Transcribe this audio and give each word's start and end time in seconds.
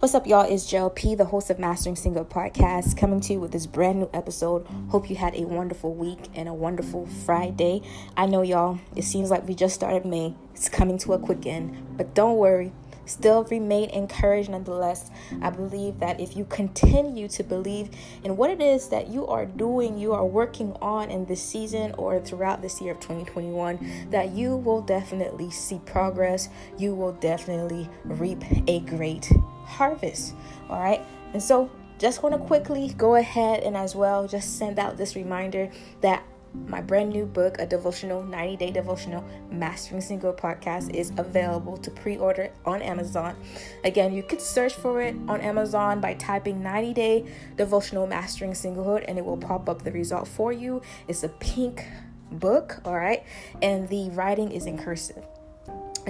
What's 0.00 0.14
up, 0.14 0.26
y'all? 0.26 0.50
It's 0.50 0.64
Jill 0.64 0.88
P, 0.88 1.14
the 1.14 1.26
host 1.26 1.50
of 1.50 1.58
Mastering 1.58 1.94
Single 1.94 2.24
Podcast, 2.24 2.96
coming 2.96 3.20
to 3.20 3.34
you 3.34 3.40
with 3.40 3.52
this 3.52 3.66
brand 3.66 3.98
new 3.98 4.08
episode. 4.14 4.66
Hope 4.88 5.10
you 5.10 5.16
had 5.16 5.34
a 5.34 5.44
wonderful 5.44 5.92
week 5.92 6.20
and 6.34 6.48
a 6.48 6.54
wonderful 6.54 7.04
Friday. 7.04 7.82
I 8.16 8.24
know, 8.24 8.40
y'all, 8.40 8.80
it 8.96 9.04
seems 9.04 9.30
like 9.30 9.46
we 9.46 9.54
just 9.54 9.74
started 9.74 10.06
May. 10.06 10.34
It's 10.54 10.70
coming 10.70 10.96
to 11.00 11.12
a 11.12 11.18
quick 11.18 11.44
end, 11.44 11.98
but 11.98 12.14
don't 12.14 12.38
worry. 12.38 12.72
Still 13.04 13.44
remain 13.44 13.90
encouraged 13.90 14.48
nonetheless. 14.48 15.10
I 15.42 15.50
believe 15.50 15.98
that 15.98 16.18
if 16.18 16.34
you 16.34 16.46
continue 16.46 17.28
to 17.28 17.44
believe 17.44 17.90
in 18.24 18.38
what 18.38 18.48
it 18.48 18.62
is 18.62 18.88
that 18.88 19.08
you 19.08 19.26
are 19.26 19.44
doing, 19.44 19.98
you 19.98 20.14
are 20.14 20.24
working 20.24 20.72
on 20.80 21.10
in 21.10 21.26
this 21.26 21.42
season 21.42 21.92
or 21.98 22.20
throughout 22.20 22.62
this 22.62 22.80
year 22.80 22.92
of 22.92 23.00
2021, 23.00 24.08
that 24.12 24.30
you 24.30 24.56
will 24.56 24.80
definitely 24.80 25.50
see 25.50 25.78
progress. 25.84 26.48
You 26.78 26.94
will 26.94 27.12
definitely 27.12 27.90
reap 28.04 28.42
a 28.66 28.80
great 28.80 29.30
harvest. 29.70 30.34
All 30.68 30.80
right. 30.80 31.00
And 31.32 31.42
so 31.42 31.70
just 31.98 32.22
want 32.22 32.34
to 32.34 32.40
quickly 32.40 32.94
go 32.96 33.16
ahead 33.16 33.62
and 33.62 33.76
as 33.76 33.94
well 33.94 34.26
just 34.26 34.58
send 34.58 34.78
out 34.78 34.96
this 34.96 35.16
reminder 35.16 35.70
that 36.00 36.22
my 36.66 36.80
brand 36.80 37.10
new 37.10 37.26
book, 37.26 37.56
a 37.58 37.66
devotional, 37.66 38.22
90 38.22 38.56
day 38.56 38.70
devotional, 38.72 39.24
Mastering 39.50 40.00
Single 40.00 40.32
podcast, 40.32 40.92
is 40.94 41.12
available 41.16 41.76
to 41.76 41.90
pre 41.90 42.16
order 42.16 42.50
on 42.64 42.82
Amazon. 42.82 43.36
Again, 43.84 44.12
you 44.12 44.22
could 44.22 44.40
search 44.40 44.74
for 44.74 45.00
it 45.00 45.14
on 45.28 45.40
Amazon 45.40 46.00
by 46.00 46.14
typing 46.14 46.62
90 46.62 46.94
day 46.94 47.26
devotional 47.56 48.06
Mastering 48.06 48.52
Singlehood 48.52 49.04
and 49.06 49.18
it 49.18 49.24
will 49.24 49.36
pop 49.36 49.68
up 49.68 49.82
the 49.82 49.92
result 49.92 50.26
for 50.26 50.52
you. 50.52 50.82
It's 51.06 51.22
a 51.22 51.28
pink 51.28 51.86
book, 52.32 52.80
all 52.84 52.96
right, 52.96 53.24
and 53.62 53.88
the 53.88 54.10
writing 54.10 54.50
is 54.50 54.66
in 54.66 54.78
cursive. 54.78 55.24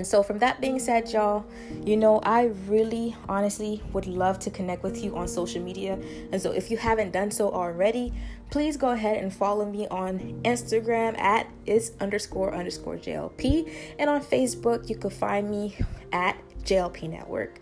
And 0.01 0.07
so, 0.07 0.23
from 0.23 0.39
that 0.39 0.63
being 0.63 0.79
said, 0.79 1.13
y'all, 1.13 1.45
you 1.85 1.95
know, 1.95 2.21
I 2.23 2.45
really 2.67 3.15
honestly 3.29 3.83
would 3.93 4.07
love 4.07 4.39
to 4.39 4.51
connect 4.51 4.83
with 4.83 5.05
you 5.05 5.15
on 5.15 5.29
social 5.29 5.61
media. 5.61 5.99
And 6.33 6.41
so, 6.41 6.53
if 6.53 6.71
you 6.71 6.79
haven't 6.79 7.11
done 7.11 7.31
so 7.31 7.51
already, 7.53 8.15
please 8.49 8.79
go 8.79 8.93
ahead 8.93 9.23
and 9.23 9.31
follow 9.31 9.71
me 9.71 9.87
on 9.89 10.41
Instagram 10.43 11.19
at 11.19 11.47
is 11.67 11.93
underscore 12.01 12.55
underscore 12.55 12.97
JLP. 12.97 13.71
And 13.99 14.09
on 14.09 14.23
Facebook, 14.23 14.89
you 14.89 14.97
can 14.97 15.11
find 15.11 15.51
me 15.51 15.77
at 16.13 16.35
JLP 16.65 17.11
Network. 17.11 17.61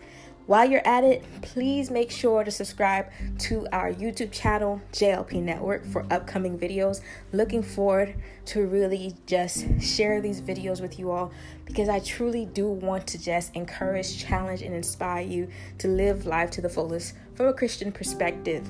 While 0.49 0.67
you're 0.67 0.81
at 0.87 1.03
it, 1.03 1.23
please 1.43 1.91
make 1.91 2.09
sure 2.09 2.43
to 2.43 2.49
subscribe 2.49 3.05
to 3.37 3.67
our 3.71 3.93
YouTube 3.93 4.31
channel, 4.31 4.81
JLP 4.93 5.43
Network, 5.43 5.85
for 5.85 6.07
upcoming 6.09 6.57
videos. 6.57 7.01
Looking 7.31 7.61
forward 7.61 8.15
to 8.45 8.65
really 8.65 9.13
just 9.27 9.79
share 9.79 10.21
these 10.21 10.41
videos 10.41 10.81
with 10.81 10.97
you 10.97 11.11
all 11.11 11.31
because 11.65 11.87
I 11.87 11.99
truly 11.99 12.47
do 12.47 12.67
want 12.67 13.05
to 13.09 13.21
just 13.21 13.55
encourage, 13.55 14.17
challenge, 14.17 14.63
and 14.63 14.73
inspire 14.73 15.21
you 15.21 15.49
to 15.77 15.87
live 15.87 16.25
life 16.25 16.49
to 16.49 16.61
the 16.61 16.69
fullest 16.69 17.13
from 17.35 17.45
a 17.45 17.53
Christian 17.53 17.91
perspective. 17.91 18.67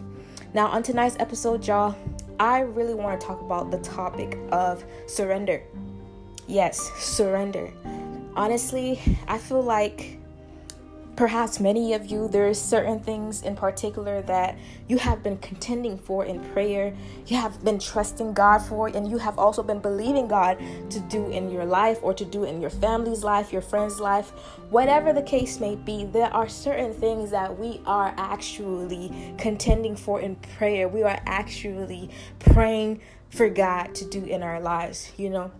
Now, 0.53 0.67
on 0.67 0.83
tonight's 0.83 1.16
episode, 1.17 1.66
y'all, 1.66 1.95
I 2.41 2.59
really 2.59 2.94
want 2.94 3.22
to 3.22 3.25
talk 3.25 3.39
about 3.39 3.72
the 3.72 3.80
topic 3.80 4.38
of 4.52 4.83
surrender. 5.07 5.63
Yes, 6.45 6.91
surrender. 6.97 7.72
Honestly, 8.35 9.00
I 9.30 9.38
feel 9.38 9.61
like 9.61 10.19
perhaps 11.20 11.59
many 11.59 11.94
of 11.94 12.06
you 12.06 12.30
there's 12.30 12.58
certain 12.58 12.98
things 12.98 13.42
in 13.42 13.53
particular 13.53 14.22
that 14.22 14.58
you 14.88 14.98
have 14.98 15.22
been 15.22 15.38
contending 15.39 15.98
for 15.98 16.23
in 16.23 16.39
prayer 16.53 16.95
you 17.25 17.36
have 17.36 17.62
been 17.62 17.78
trusting 17.78 18.34
god 18.34 18.59
for 18.59 18.88
and 18.88 19.12
you 19.12 19.17
have 19.17 19.38
also 19.38 19.62
been 19.62 19.80
believing 19.80 20.30
god 20.30 20.58
to 20.90 21.02
do 21.02 21.30
in 21.30 21.52
your 21.52 21.66
life 21.66 22.00
or 22.03 22.14
to 22.14 22.23
do 22.23 22.45
in 22.45 22.62
your 22.62 22.70
family's 22.70 23.22
life 23.22 23.52
your 23.52 23.62
friend's 23.62 24.00
life. 24.00 24.30
Whatever 24.70 25.12
the 25.12 25.22
case 25.22 25.59
may 25.59 25.75
be 25.75 26.06
there 26.06 26.34
are 26.34 26.47
certain 26.47 26.94
things 26.94 27.31
that 27.31 27.59
we 27.59 27.81
are 27.86 28.14
actually 28.16 29.12
contending 29.38 29.97
for 29.97 30.22
in 30.22 30.38
prayer. 30.38 30.88
We 30.88 31.03
are 31.03 31.19
actually 31.25 32.12
praying 32.40 33.01
for 33.30 33.50
god 33.50 33.94
to 33.96 34.06
do 34.06 34.24
in 34.24 34.41
our 34.41 34.59
lives 34.59 35.12
you 35.18 35.30
know 35.30 35.51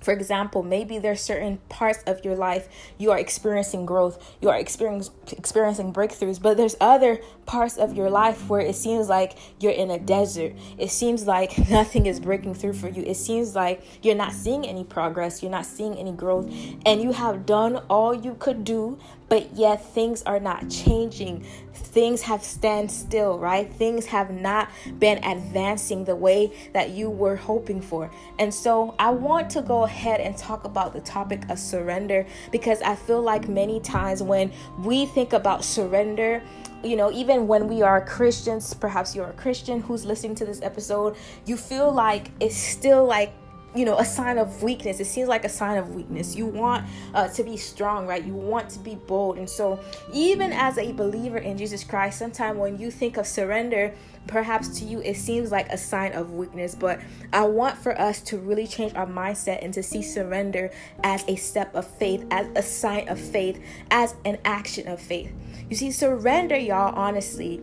for 0.00 0.12
example, 0.12 0.62
maybe 0.62 0.98
there's 0.98 1.20
certain 1.20 1.58
parts 1.68 2.02
of 2.06 2.24
your 2.24 2.34
life 2.34 2.68
you 2.98 3.10
are 3.10 3.18
experiencing 3.18 3.86
growth, 3.86 4.36
you 4.40 4.48
are 4.48 4.58
experiencing 4.58 5.92
breakthroughs, 5.92 6.40
but 6.40 6.56
there's 6.56 6.76
other 6.80 7.20
parts 7.46 7.76
of 7.76 7.94
your 7.96 8.10
life 8.10 8.48
where 8.48 8.60
it 8.60 8.74
seems 8.74 9.08
like 9.08 9.36
you're 9.58 9.72
in 9.72 9.90
a 9.90 9.98
desert. 9.98 10.54
It 10.78 10.90
seems 10.90 11.26
like 11.26 11.58
nothing 11.70 12.06
is 12.06 12.20
breaking 12.20 12.54
through 12.54 12.74
for 12.74 12.88
you. 12.88 13.02
It 13.02 13.16
seems 13.16 13.54
like 13.54 13.82
you're 14.02 14.14
not 14.14 14.32
seeing 14.32 14.66
any 14.66 14.84
progress, 14.84 15.42
you're 15.42 15.50
not 15.50 15.66
seeing 15.66 15.96
any 15.96 16.12
growth, 16.12 16.46
and 16.86 17.02
you 17.02 17.12
have 17.12 17.44
done 17.44 17.76
all 17.88 18.14
you 18.14 18.34
could 18.38 18.64
do, 18.64 18.98
but 19.30 19.56
yet 19.56 19.82
things 19.94 20.22
are 20.24 20.40
not 20.40 20.68
changing. 20.68 21.46
Things 21.72 22.20
have 22.22 22.44
stand 22.44 22.90
still 22.90 23.38
right? 23.38 23.72
Things 23.72 24.04
have 24.06 24.30
not 24.30 24.68
been 24.98 25.24
advancing 25.24 26.04
the 26.04 26.16
way 26.16 26.52
that 26.74 26.90
you 26.90 27.08
were 27.08 27.36
hoping 27.36 27.80
for. 27.80 28.10
And 28.38 28.52
so 28.52 28.94
i 28.98 29.10
want 29.10 29.48
to 29.50 29.62
go 29.62 29.84
ahead 29.84 30.20
and 30.20 30.36
talk 30.36 30.64
about 30.64 30.92
the 30.92 31.00
topic 31.00 31.48
of 31.48 31.58
surrender 31.58 32.26
because 32.50 32.82
i 32.82 32.94
feel 32.94 33.22
like 33.22 33.48
many 33.48 33.78
times 33.80 34.22
when 34.22 34.52
we 34.80 35.06
think 35.06 35.32
about 35.32 35.64
surrender 35.64 36.42
you 36.82 36.96
know, 36.96 37.12
even 37.12 37.46
when 37.46 37.68
we 37.68 37.82
are 37.82 38.00
Christians, 38.00 38.72
perhaps 38.72 39.14
you're 39.14 39.28
a 39.28 39.34
Christian 39.34 39.82
who's 39.82 40.06
listening 40.06 40.34
to 40.36 40.46
this 40.46 40.62
episode, 40.62 41.16
you 41.44 41.56
feel 41.56 41.92
like 41.92 42.30
it's 42.40 42.56
still 42.56 43.04
like 43.04 43.32
you 43.74 43.84
know 43.84 43.98
a 43.98 44.04
sign 44.04 44.38
of 44.38 44.62
weakness. 44.62 45.00
It 45.00 45.06
seems 45.06 45.28
like 45.28 45.44
a 45.44 45.48
sign 45.48 45.78
of 45.78 45.94
weakness. 45.94 46.34
You 46.34 46.46
want 46.46 46.86
uh, 47.14 47.28
to 47.28 47.44
be 47.44 47.56
strong 47.56 48.06
right? 48.06 48.24
You 48.24 48.34
want 48.34 48.68
to 48.70 48.78
be 48.78 48.96
bold. 48.96 49.38
And 49.38 49.48
so 49.48 49.80
even 50.12 50.52
as 50.52 50.78
a 50.78 50.92
believer 50.92 51.38
in 51.38 51.56
jesus 51.56 51.84
christ 51.84 52.18
sometimes 52.18 52.58
when 52.58 52.78
you 52.78 52.90
think 52.90 53.16
of 53.16 53.26
surrender 53.26 53.94
perhaps 54.26 54.80
to 54.80 54.84
you 54.84 55.00
it 55.00 55.16
seems 55.16 55.50
like 55.50 55.68
a 55.70 55.78
sign 55.78 56.12
of 56.12 56.32
weakness. 56.32 56.74
But 56.74 57.00
i 57.32 57.44
want 57.44 57.76
for 57.78 57.98
us 58.00 58.20
to 58.22 58.38
really 58.38 58.66
change 58.66 58.94
our 58.94 59.06
mindset 59.06 59.64
and 59.64 59.72
to 59.74 59.82
see 59.82 60.02
surrender 60.02 60.70
as 61.04 61.24
a 61.28 61.36
step 61.36 61.74
of 61.74 61.86
faith 61.86 62.26
as 62.30 62.48
a 62.56 62.62
sign 62.62 63.08
of 63.08 63.20
faith 63.20 63.62
as 63.90 64.14
an 64.24 64.38
action 64.44 64.88
of 64.88 65.00
faith. 65.00 65.32
You 65.68 65.76
see 65.76 65.92
surrender 65.92 66.56
y'all 66.56 66.94
honestly 66.94 67.62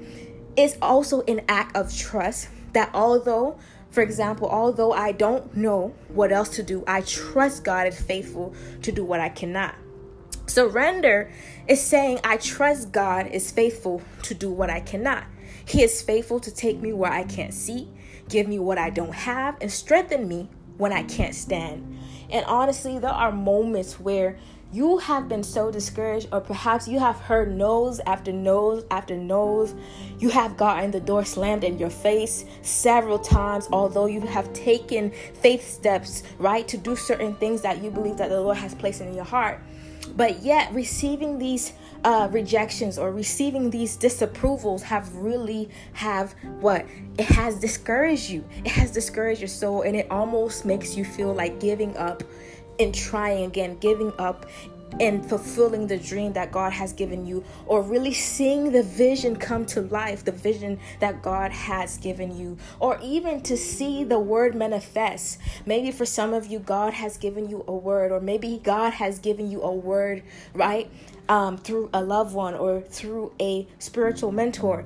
is 0.55 0.77
also 0.81 1.21
an 1.23 1.41
act 1.47 1.75
of 1.75 1.95
trust 1.95 2.49
that 2.73 2.89
although 2.93 3.57
for 3.97 4.03
example, 4.03 4.47
although 4.47 4.93
I 4.93 5.11
don't 5.11 5.57
know 5.57 5.91
what 6.09 6.31
else 6.31 6.49
to 6.49 6.61
do, 6.61 6.83
I 6.85 7.01
trust 7.01 7.63
God 7.63 7.87
is 7.87 7.99
faithful 7.99 8.53
to 8.83 8.91
do 8.91 9.03
what 9.03 9.19
I 9.19 9.29
cannot. 9.29 9.73
Surrender 10.45 11.31
is 11.67 11.81
saying, 11.81 12.19
I 12.23 12.37
trust 12.37 12.91
God 12.91 13.25
is 13.25 13.49
faithful 13.49 14.03
to 14.21 14.35
do 14.35 14.51
what 14.51 14.69
I 14.69 14.81
cannot. 14.81 15.23
He 15.65 15.81
is 15.81 15.99
faithful 15.99 16.39
to 16.41 16.53
take 16.53 16.79
me 16.79 16.93
where 16.93 17.11
I 17.11 17.23
can't 17.23 17.55
see, 17.55 17.87
give 18.29 18.47
me 18.47 18.59
what 18.59 18.77
I 18.77 18.91
don't 18.91 19.15
have, 19.15 19.57
and 19.61 19.71
strengthen 19.71 20.27
me 20.27 20.47
when 20.77 20.93
I 20.93 21.01
can't 21.01 21.33
stand. 21.33 21.97
And 22.29 22.45
honestly, 22.45 22.99
there 22.99 23.09
are 23.09 23.31
moments 23.31 23.99
where 23.99 24.37
you 24.77 24.99
have 24.99 25.27
been 25.27 25.41
so 25.41 25.71
discouraged, 25.71 26.27
or 26.31 26.39
perhaps 26.39 26.87
you 26.87 26.99
have 26.99 27.19
heard 27.19 27.51
no's 27.51 27.99
after 28.01 28.31
no's 28.31 28.85
after 28.91 29.17
no's. 29.17 29.73
You 30.19 30.29
have 30.29 30.55
gotten 30.55 30.91
the 30.91 30.99
door 30.99 31.25
slammed 31.25 31.63
in 31.63 31.79
your 31.79 31.89
face 31.89 32.45
several 32.61 33.17
times, 33.17 33.67
although 33.71 34.05
you 34.05 34.21
have 34.21 34.53
taken 34.53 35.09
faith 35.41 35.67
steps, 35.67 36.21
right, 36.37 36.67
to 36.67 36.77
do 36.77 36.95
certain 36.95 37.33
things 37.37 37.63
that 37.63 37.83
you 37.83 37.89
believe 37.89 38.17
that 38.17 38.29
the 38.29 38.39
Lord 38.39 38.57
has 38.57 38.75
placed 38.75 39.01
in 39.01 39.15
your 39.15 39.25
heart. 39.25 39.59
But 40.15 40.43
yet, 40.43 40.71
receiving 40.71 41.39
these 41.39 41.73
uh, 42.03 42.27
rejections 42.31 42.99
or 42.99 43.11
receiving 43.11 43.71
these 43.71 43.97
disapprovals 43.97 44.81
have 44.83 45.13
really 45.15 45.69
have 45.93 46.35
what 46.59 46.85
it 47.17 47.25
has 47.25 47.59
discouraged 47.59 48.29
you. 48.29 48.45
It 48.63 48.71
has 48.71 48.91
discouraged 48.91 49.41
your 49.41 49.47
soul, 49.47 49.81
and 49.81 49.95
it 49.95 50.05
almost 50.11 50.65
makes 50.65 50.95
you 50.95 51.03
feel 51.03 51.33
like 51.33 51.59
giving 51.59 51.97
up 51.97 52.21
in 52.77 52.91
trying 52.91 53.45
again, 53.45 53.77
giving 53.79 54.13
up 54.19 54.45
and 54.99 55.27
fulfilling 55.27 55.87
the 55.87 55.97
dream 55.97 56.33
that 56.33 56.51
God 56.51 56.71
has 56.71 56.93
given 56.93 57.25
you, 57.25 57.43
or 57.65 57.81
really 57.81 58.13
seeing 58.13 58.71
the 58.71 58.83
vision 58.83 59.35
come 59.35 59.65
to 59.67 59.81
life, 59.81 60.23
the 60.23 60.31
vision 60.31 60.79
that 60.99 61.21
God 61.21 61.51
has 61.51 61.97
given 61.97 62.37
you, 62.37 62.57
or 62.79 62.97
even 63.03 63.41
to 63.41 63.57
see 63.57 64.03
the 64.03 64.17
word 64.17 64.55
manifest. 64.55 65.39
Maybe 65.65 65.91
for 65.91 66.05
some 66.05 66.33
of 66.33 66.47
you, 66.47 66.59
God 66.59 66.93
has 66.93 67.17
given 67.17 67.49
you 67.49 67.63
a 67.67 67.73
word, 67.73 68.11
or 68.11 68.19
maybe 68.19 68.59
God 68.63 68.93
has 68.93 69.19
given 69.19 69.51
you 69.51 69.61
a 69.61 69.73
word, 69.73 70.23
right? 70.53 70.89
Um, 71.29 71.57
through 71.57 71.89
a 71.93 72.01
loved 72.01 72.33
one 72.33 72.53
or 72.53 72.81
through 72.81 73.33
a 73.41 73.67
spiritual 73.79 74.31
mentor. 74.31 74.85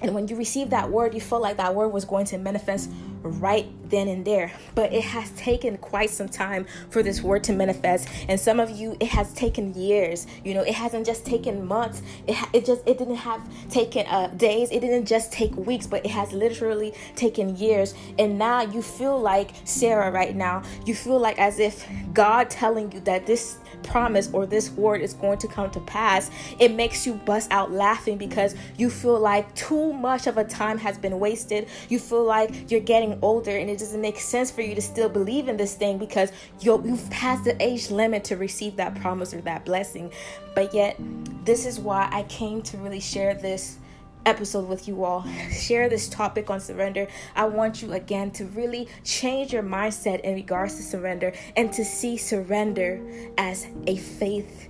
And 0.00 0.14
when 0.14 0.28
you 0.28 0.36
receive 0.36 0.70
that 0.70 0.90
word, 0.90 1.14
you 1.14 1.20
feel 1.20 1.40
like 1.40 1.56
that 1.56 1.74
word 1.74 1.88
was 1.88 2.04
going 2.04 2.26
to 2.26 2.38
manifest 2.38 2.90
right 3.24 3.66
then 3.90 4.08
and 4.08 4.24
there. 4.24 4.52
But 4.74 4.92
it 4.92 5.02
has 5.02 5.30
taken 5.32 5.78
quite 5.78 6.10
some 6.10 6.28
time 6.28 6.66
for 6.90 7.02
this 7.02 7.22
word 7.22 7.44
to 7.44 7.52
manifest. 7.52 8.08
And 8.28 8.38
some 8.38 8.60
of 8.60 8.70
you, 8.70 8.96
it 9.00 9.08
has 9.08 9.32
taken 9.34 9.74
years. 9.74 10.26
You 10.44 10.54
know, 10.54 10.62
it 10.62 10.74
hasn't 10.74 11.06
just 11.06 11.24
taken 11.24 11.66
months. 11.66 12.02
It, 12.26 12.34
ha- 12.34 12.50
it 12.52 12.64
just, 12.64 12.82
it 12.86 12.98
didn't 12.98 13.16
have 13.16 13.40
taken 13.70 14.06
uh, 14.06 14.28
days. 14.28 14.70
It 14.70 14.80
didn't 14.80 15.06
just 15.06 15.32
take 15.32 15.54
weeks, 15.56 15.86
but 15.86 16.04
it 16.04 16.10
has 16.10 16.32
literally 16.32 16.92
taken 17.16 17.56
years. 17.56 17.94
And 18.18 18.38
now 18.38 18.62
you 18.62 18.82
feel 18.82 19.18
like 19.18 19.50
Sarah 19.64 20.10
right 20.10 20.36
now. 20.36 20.62
You 20.86 20.94
feel 20.94 21.18
like 21.18 21.38
as 21.38 21.58
if 21.58 21.86
God 22.12 22.50
telling 22.50 22.92
you 22.92 23.00
that 23.00 23.26
this 23.26 23.58
promise 23.82 24.30
or 24.32 24.46
this 24.46 24.70
word 24.70 25.00
is 25.00 25.14
going 25.14 25.38
to 25.38 25.48
come 25.48 25.70
to 25.70 25.80
pass, 25.80 26.30
it 26.58 26.72
makes 26.72 27.06
you 27.06 27.14
bust 27.14 27.50
out 27.50 27.70
laughing 27.70 28.18
because 28.18 28.54
you 28.76 28.90
feel 28.90 29.18
like 29.18 29.54
too 29.54 29.92
much 29.92 30.26
of 30.26 30.38
a 30.38 30.44
time 30.44 30.78
has 30.78 30.98
been 30.98 31.20
wasted. 31.20 31.68
You 31.88 31.98
feel 31.98 32.24
like 32.24 32.70
you're 32.70 32.80
getting 32.80 33.13
older 33.22 33.56
and 33.56 33.68
it 33.70 33.78
doesn't 33.78 34.00
make 34.00 34.18
sense 34.18 34.50
for 34.50 34.62
you 34.62 34.74
to 34.74 34.82
still 34.82 35.08
believe 35.08 35.48
in 35.48 35.56
this 35.56 35.74
thing 35.74 35.98
because 35.98 36.32
you 36.60 36.76
have 36.76 37.10
passed 37.10 37.44
the 37.44 37.62
age 37.62 37.90
limit 37.90 38.24
to 38.24 38.36
receive 38.36 38.76
that 38.76 38.94
promise 39.00 39.34
or 39.34 39.40
that 39.42 39.64
blessing. 39.64 40.12
But 40.54 40.74
yet, 40.74 40.96
this 41.44 41.66
is 41.66 41.78
why 41.78 42.08
I 42.10 42.22
came 42.24 42.62
to 42.62 42.76
really 42.78 43.00
share 43.00 43.34
this 43.34 43.78
episode 44.26 44.68
with 44.68 44.88
you 44.88 45.04
all. 45.04 45.26
Share 45.52 45.88
this 45.88 46.08
topic 46.08 46.48
on 46.50 46.60
surrender. 46.60 47.06
I 47.36 47.44
want 47.44 47.82
you 47.82 47.92
again 47.92 48.30
to 48.32 48.46
really 48.46 48.88
change 49.04 49.52
your 49.52 49.62
mindset 49.62 50.20
in 50.20 50.34
regards 50.34 50.76
to 50.76 50.82
surrender 50.82 51.32
and 51.56 51.72
to 51.74 51.84
see 51.84 52.16
surrender 52.16 53.02
as 53.36 53.66
a 53.86 53.96
faith 53.96 54.68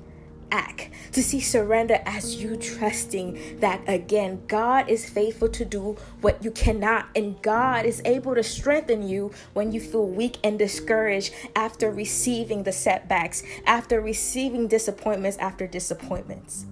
act. 0.55 0.89
To 1.13 1.23
see 1.23 1.41
surrender 1.41 2.01
as 2.07 2.37
you 2.41 2.57
trusting 2.57 3.59
that 3.59 3.83
again, 3.89 4.43
God 4.47 4.89
is 4.89 5.09
faithful 5.11 5.49
to 5.49 5.65
do 5.65 5.97
what 6.21 6.43
you 6.45 6.53
cannot, 6.53 7.09
and 7.17 7.43
God 7.43 7.85
is 7.85 8.01
able 8.05 8.37
to 8.37 8.43
strengthen 8.43 9.07
you 9.09 9.33
when 9.53 9.73
you 9.73 9.81
feel 9.81 10.07
weak 10.07 10.39
and 10.45 10.59
discouraged 10.59 11.35
after 11.57 11.91
receiving 11.91 12.63
the 12.63 12.73
setbacks, 12.73 13.43
after 13.67 14.01
receiving 14.01 14.69
disappointments 14.69 15.37
after 15.39 15.67
disappointments. 15.67 16.67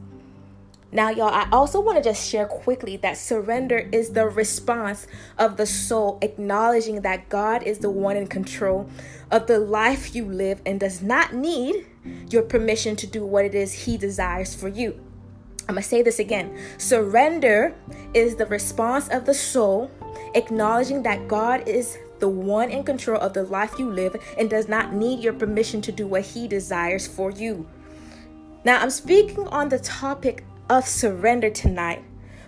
Now, 0.95 1.09
y'all, 1.09 1.33
I 1.33 1.49
also 1.51 1.81
want 1.81 1.97
to 1.97 2.05
just 2.05 2.29
share 2.29 2.45
quickly 2.45 2.99
that 2.99 3.17
surrender 3.17 3.79
is 3.79 4.11
the 4.11 4.27
response 4.27 5.07
of 5.39 5.57
the 5.57 5.65
soul 5.65 6.19
acknowledging 6.21 7.01
that 7.01 7.31
God 7.31 7.63
is 7.63 7.79
the 7.79 7.91
one 7.91 8.17
in 8.17 8.27
control 8.27 8.91
of 9.31 9.47
the 9.47 9.59
life 9.59 10.15
you 10.15 10.27
live 10.27 10.61
and 10.67 10.79
does 10.79 11.01
not 11.01 11.33
need 11.33 11.87
your 12.29 12.43
permission 12.43 12.97
to 12.97 13.07
do 13.07 13.25
what 13.25 13.45
it 13.45 13.55
is 13.55 13.73
He 13.73 13.97
desires 13.97 14.55
for 14.55 14.69
you. 14.69 15.01
I'm 15.69 15.77
going 15.77 15.83
to 15.83 15.89
say 15.89 16.03
this 16.03 16.19
again. 16.19 16.59
Surrender 16.79 17.75
is 18.15 18.37
the 18.37 18.47
response 18.47 19.09
of 19.09 19.25
the 19.25 19.35
soul 19.35 19.91
acknowledging 20.35 21.03
that 21.03 21.29
God 21.29 21.69
is 21.69 21.99
the 22.19 22.29
one 22.29 22.71
in 22.71 22.85
control 22.85 23.21
of 23.21 23.33
the 23.33 23.43
life 23.43 23.79
you 23.79 23.91
live 23.91 24.17
and 24.39 24.49
does 24.49 24.69
not 24.69 24.93
need 24.93 25.21
your 25.21 25.33
permission 25.33 25.81
to 25.83 25.93
do 25.93 26.07
what 26.07 26.23
He 26.23 26.49
desires 26.49 27.07
for 27.07 27.31
you. 27.31 27.69
Now, 28.65 28.81
I'm 28.81 28.91
speaking 28.91 29.47
on 29.49 29.69
the 29.69 29.79
topic 29.79 30.45
of 30.71 30.87
surrender 30.87 31.51
tonight 31.51 32.05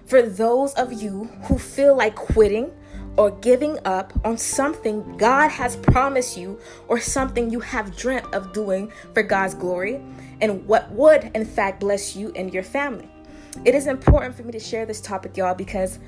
for 0.06 0.22
those 0.22 0.74
of 0.74 0.92
you 0.92 1.24
who 1.44 1.58
feel 1.58 1.96
like 1.96 2.14
quitting 2.14 2.70
or 3.16 3.30
giving 3.30 3.78
up 3.84 4.12
on 4.24 4.36
something 4.36 5.16
God 5.16 5.48
has 5.48 5.76
promised 5.76 6.36
you 6.36 6.58
or 6.88 6.98
something 6.98 7.50
you 7.50 7.60
have 7.60 7.96
dreamt 7.96 8.32
of 8.34 8.52
doing 8.52 8.92
for 9.12 9.22
God's 9.22 9.54
glory 9.54 10.00
and 10.40 10.66
what 10.66 10.90
would, 10.90 11.30
in 11.34 11.44
fact, 11.44 11.80
bless 11.80 12.16
you 12.16 12.32
and 12.34 12.52
your 12.52 12.62
family. 12.62 13.08
It 13.64 13.74
is 13.74 13.86
important 13.86 14.34
for 14.34 14.42
me 14.42 14.52
to 14.52 14.60
share 14.60 14.84
this 14.84 15.00
topic, 15.00 15.36
y'all, 15.36 15.54
because 15.54 15.98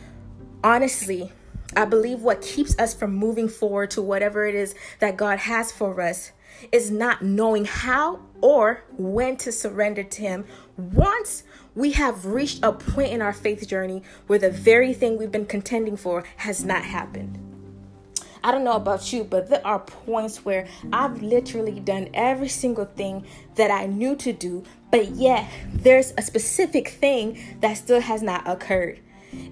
honestly, 0.64 1.30
I 1.76 1.84
believe 1.84 2.22
what 2.22 2.42
keeps 2.42 2.78
us 2.78 2.94
from 2.94 3.14
moving 3.14 3.48
forward 3.48 3.90
to 3.92 4.02
whatever 4.02 4.46
it 4.46 4.54
is 4.54 4.74
that 5.00 5.16
God 5.16 5.38
has 5.40 5.70
for 5.70 6.00
us 6.00 6.32
is 6.72 6.90
not 6.90 7.22
knowing 7.22 7.64
how 7.64 8.20
or 8.40 8.82
when 8.96 9.36
to 9.36 9.52
surrender 9.52 10.02
to 10.02 10.22
Him 10.22 10.44
once 10.76 11.44
we 11.76 11.92
have 11.92 12.24
reached 12.24 12.64
a 12.64 12.72
point 12.72 13.12
in 13.12 13.22
our 13.22 13.34
faith 13.34 13.68
journey 13.68 14.02
where 14.26 14.38
the 14.38 14.50
very 14.50 14.94
thing 14.94 15.18
we've 15.18 15.30
been 15.30 15.46
contending 15.46 15.96
for 15.96 16.24
has 16.38 16.64
not 16.64 16.82
happened. 16.82 17.38
I 18.42 18.50
don't 18.50 18.64
know 18.64 18.76
about 18.76 19.12
you, 19.12 19.24
but 19.24 19.50
there 19.50 19.64
are 19.66 19.80
points 19.80 20.44
where 20.44 20.68
I've 20.92 21.20
literally 21.20 21.80
done 21.80 22.08
every 22.14 22.48
single 22.48 22.84
thing 22.84 23.26
that 23.56 23.70
I 23.70 23.86
knew 23.86 24.16
to 24.16 24.32
do, 24.32 24.64
but 24.90 25.10
yet 25.10 25.50
there's 25.72 26.14
a 26.16 26.22
specific 26.22 26.88
thing 26.88 27.38
that 27.60 27.74
still 27.74 28.00
has 28.00 28.22
not 28.22 28.48
occurred. 28.48 29.00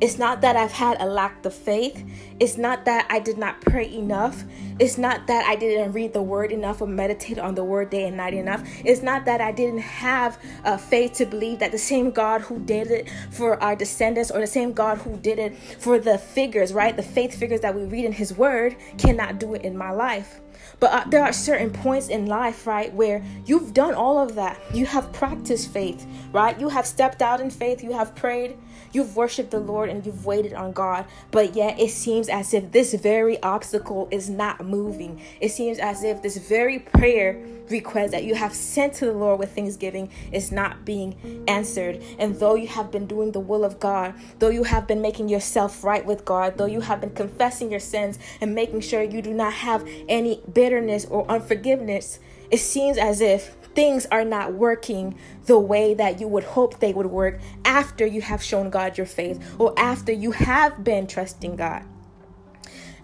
It's 0.00 0.18
not 0.18 0.40
that 0.42 0.56
I've 0.56 0.72
had 0.72 1.00
a 1.00 1.06
lack 1.06 1.44
of 1.44 1.54
faith. 1.54 2.04
It's 2.40 2.56
not 2.56 2.84
that 2.84 3.06
I 3.10 3.18
did 3.18 3.38
not 3.38 3.60
pray 3.60 3.92
enough. 3.92 4.44
It's 4.78 4.98
not 4.98 5.26
that 5.28 5.46
I 5.46 5.56
didn't 5.56 5.92
read 5.92 6.12
the 6.12 6.22
word 6.22 6.50
enough 6.50 6.80
or 6.80 6.88
meditate 6.88 7.38
on 7.38 7.54
the 7.54 7.64
word 7.64 7.90
day 7.90 8.06
and 8.08 8.16
night 8.16 8.34
enough. 8.34 8.62
It's 8.84 9.02
not 9.02 9.24
that 9.26 9.40
I 9.40 9.52
didn't 9.52 9.80
have 9.80 10.38
uh, 10.64 10.76
faith 10.76 11.14
to 11.14 11.26
believe 11.26 11.60
that 11.60 11.72
the 11.72 11.78
same 11.78 12.10
God 12.10 12.40
who 12.40 12.58
did 12.58 12.90
it 12.90 13.08
for 13.30 13.62
our 13.62 13.76
descendants 13.76 14.30
or 14.30 14.40
the 14.40 14.46
same 14.46 14.72
God 14.72 14.98
who 14.98 15.16
did 15.16 15.38
it 15.38 15.56
for 15.56 15.98
the 15.98 16.18
figures, 16.18 16.72
right? 16.72 16.96
The 16.96 17.02
faith 17.02 17.38
figures 17.38 17.60
that 17.60 17.74
we 17.74 17.84
read 17.84 18.04
in 18.04 18.12
His 18.12 18.36
word 18.36 18.76
cannot 18.98 19.38
do 19.38 19.54
it 19.54 19.62
in 19.62 19.76
my 19.76 19.90
life. 19.90 20.40
But 20.80 20.92
uh, 20.92 21.04
there 21.08 21.22
are 21.22 21.32
certain 21.32 21.70
points 21.70 22.08
in 22.08 22.26
life, 22.26 22.66
right, 22.66 22.92
where 22.92 23.22
you've 23.46 23.74
done 23.74 23.94
all 23.94 24.18
of 24.18 24.34
that. 24.34 24.60
You 24.72 24.86
have 24.86 25.12
practiced 25.12 25.72
faith, 25.72 26.06
right? 26.32 26.58
You 26.58 26.68
have 26.68 26.86
stepped 26.86 27.22
out 27.22 27.40
in 27.40 27.50
faith. 27.50 27.82
You 27.82 27.92
have 27.92 28.14
prayed. 28.14 28.56
You've 28.94 29.16
worshiped 29.16 29.50
the 29.50 29.58
Lord 29.58 29.88
and 29.88 30.06
you've 30.06 30.24
waited 30.24 30.54
on 30.54 30.70
God, 30.70 31.04
but 31.32 31.56
yet 31.56 31.80
it 31.80 31.90
seems 31.90 32.28
as 32.28 32.54
if 32.54 32.70
this 32.70 32.94
very 32.94 33.42
obstacle 33.42 34.06
is 34.12 34.30
not 34.30 34.64
moving. 34.64 35.20
It 35.40 35.48
seems 35.48 35.80
as 35.80 36.04
if 36.04 36.22
this 36.22 36.36
very 36.36 36.78
prayer 36.78 37.44
request 37.68 38.12
that 38.12 38.22
you 38.22 38.36
have 38.36 38.54
sent 38.54 38.92
to 38.94 39.06
the 39.06 39.12
Lord 39.12 39.40
with 39.40 39.52
thanksgiving 39.52 40.10
is 40.30 40.52
not 40.52 40.84
being 40.84 41.44
answered. 41.48 42.00
And 42.20 42.38
though 42.38 42.54
you 42.54 42.68
have 42.68 42.92
been 42.92 43.06
doing 43.06 43.32
the 43.32 43.40
will 43.40 43.64
of 43.64 43.80
God, 43.80 44.14
though 44.38 44.50
you 44.50 44.62
have 44.62 44.86
been 44.86 45.02
making 45.02 45.28
yourself 45.28 45.82
right 45.82 46.06
with 46.06 46.24
God, 46.24 46.56
though 46.56 46.66
you 46.66 46.80
have 46.82 47.00
been 47.00 47.14
confessing 47.14 47.72
your 47.72 47.80
sins 47.80 48.20
and 48.40 48.54
making 48.54 48.82
sure 48.82 49.02
you 49.02 49.22
do 49.22 49.34
not 49.34 49.54
have 49.54 49.84
any 50.08 50.40
bitterness 50.52 51.04
or 51.06 51.28
unforgiveness, 51.28 52.20
it 52.50 52.58
seems 52.58 52.96
as 52.96 53.20
if 53.20 53.56
things 53.74 54.06
are 54.12 54.24
not 54.24 54.54
working 54.54 55.18
the 55.46 55.58
way 55.58 55.94
that 55.94 56.20
you 56.20 56.28
would 56.28 56.44
hope 56.44 56.80
they 56.80 56.92
would 56.92 57.06
work 57.06 57.40
after 57.64 58.06
you 58.06 58.20
have 58.20 58.42
shown 58.42 58.70
God 58.70 58.96
your 58.96 59.06
faith 59.06 59.54
or 59.58 59.74
after 59.78 60.12
you 60.12 60.32
have 60.32 60.82
been 60.84 61.06
trusting 61.06 61.56
God. 61.56 61.84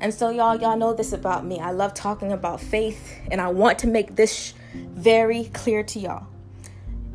And 0.01 0.15
so 0.15 0.31
y'all 0.31 0.59
y'all 0.59 0.77
know 0.77 0.95
this 0.95 1.13
about 1.13 1.45
me. 1.45 1.59
I 1.59 1.73
love 1.73 1.93
talking 1.95 2.33
about 2.33 2.61
faith 2.61 3.19
and 3.31 3.41
I 3.41 3.49
want 3.49 3.79
to 3.81 3.87
make 3.87 4.17
this 4.17 4.55
very 4.75 5.45
clear 5.53 5.83
to 5.83 5.99
y'all. 5.99 6.27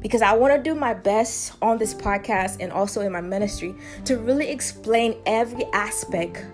Because 0.01 0.21
I 0.21 0.33
want 0.33 0.53
to 0.53 0.61
do 0.61 0.75
my 0.75 0.93
best 0.93 1.53
on 1.63 1.79
this 1.79 1.95
podcast 1.95 2.57
and 2.59 2.71
also 2.71 3.01
in 3.01 3.11
my 3.11 3.21
ministry 3.21 3.73
to 4.05 4.17
really 4.17 4.49
explain 4.49 5.15
every 5.25 5.65
aspect 5.73 6.45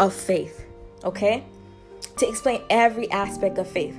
of 0.00 0.14
faith, 0.14 0.64
okay? 1.04 1.44
To 2.16 2.26
explain 2.26 2.62
every 2.70 3.10
aspect 3.10 3.58
of 3.58 3.68
faith. 3.68 3.98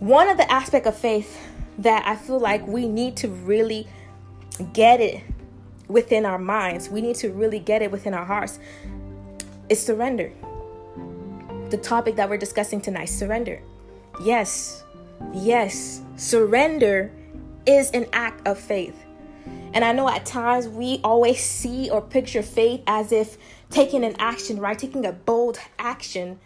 One 0.00 0.28
of 0.28 0.36
the 0.36 0.50
aspect 0.50 0.86
of 0.86 0.96
faith 0.96 1.40
that 1.78 2.06
I 2.06 2.16
feel 2.16 2.38
like 2.38 2.66
we 2.66 2.88
need 2.88 3.16
to 3.18 3.28
really 3.28 3.86
get 4.72 5.00
it 5.00 5.22
within 5.88 6.24
our 6.26 6.38
minds, 6.38 6.88
we 6.88 7.00
need 7.00 7.16
to 7.16 7.30
really 7.30 7.58
get 7.58 7.82
it 7.82 7.90
within 7.90 8.14
our 8.14 8.24
hearts, 8.24 8.58
is 9.68 9.84
surrender. 9.84 10.32
The 11.70 11.78
topic 11.78 12.16
that 12.16 12.28
we're 12.28 12.38
discussing 12.38 12.80
tonight, 12.80 13.06
surrender. 13.06 13.60
Yes, 14.22 14.84
yes, 15.32 16.02
surrender 16.16 17.12
is 17.66 17.90
an 17.90 18.06
act 18.12 18.46
of 18.46 18.58
faith. 18.58 18.96
And 19.72 19.84
I 19.84 19.92
know 19.92 20.08
at 20.08 20.24
times 20.24 20.68
we 20.68 21.00
always 21.02 21.40
see 21.40 21.90
or 21.90 22.00
picture 22.00 22.42
faith 22.42 22.82
as 22.86 23.12
if 23.12 23.36
taking 23.70 24.04
an 24.04 24.14
action, 24.18 24.58
right? 24.58 24.78
Taking 24.78 25.04
a 25.04 25.12
bold 25.12 25.58
action 25.78 26.38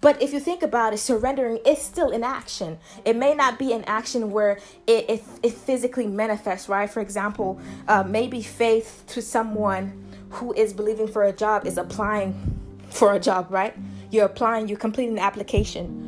but 0.00 0.20
if 0.22 0.32
you 0.32 0.40
think 0.40 0.62
about 0.62 0.94
it, 0.94 0.98
surrendering 0.98 1.58
is 1.66 1.80
still 1.80 2.10
an 2.10 2.24
action. 2.24 2.78
It 3.04 3.16
may 3.16 3.34
not 3.34 3.58
be 3.58 3.72
an 3.72 3.84
action 3.84 4.30
where 4.30 4.58
it, 4.86 5.10
it, 5.10 5.22
it 5.42 5.52
physically 5.52 6.06
manifests, 6.06 6.68
right? 6.68 6.88
For 6.88 7.00
example, 7.00 7.60
uh, 7.86 8.02
maybe 8.04 8.42
faith 8.42 9.04
to 9.08 9.20
someone 9.20 10.06
who 10.30 10.54
is 10.54 10.72
believing 10.72 11.08
for 11.08 11.24
a 11.24 11.32
job 11.32 11.66
is 11.66 11.76
applying 11.76 12.58
for 12.88 13.12
a 13.12 13.20
job, 13.20 13.48
right? 13.50 13.76
You're 14.10 14.26
applying, 14.26 14.68
you're 14.68 14.78
completing 14.78 15.16
the 15.16 15.22
application, 15.22 16.06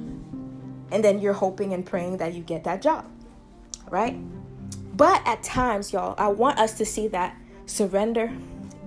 and 0.91 1.05
then 1.05 1.21
you're 1.21 1.33
hoping 1.33 1.75
and 1.75 1.85
praying 1.85 2.17
that 2.19 2.33
you 2.33 2.43
get 2.43 2.65
that 2.65 2.81
job, 2.81 3.05
right? 3.91 4.17
But 4.97 5.23
at 5.27 5.43
times, 5.43 5.93
y'all, 5.93 6.15
I 6.19 6.29
want 6.29 6.59
us 6.59 6.75
to 6.79 6.85
see 6.85 7.09
that 7.09 7.37
surrender 7.67 8.33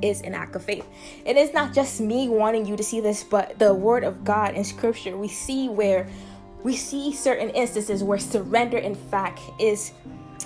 is 0.01 0.21
an 0.21 0.33
act 0.33 0.55
of 0.55 0.63
faith. 0.63 0.85
It 1.25 1.37
is 1.37 1.53
not 1.53 1.73
just 1.73 1.99
me 1.99 2.27
wanting 2.27 2.65
you 2.65 2.75
to 2.75 2.83
see 2.83 2.99
this, 2.99 3.23
but 3.23 3.57
the 3.59 3.73
word 3.73 4.03
of 4.03 4.23
God 4.23 4.55
in 4.55 4.63
scripture. 4.63 5.17
We 5.17 5.27
see 5.27 5.69
where 5.69 6.07
we 6.63 6.75
see 6.75 7.13
certain 7.13 7.51
instances 7.51 8.03
where 8.03 8.17
surrender, 8.17 8.77
in 8.77 8.95
fact, 8.95 9.39
is 9.59 9.91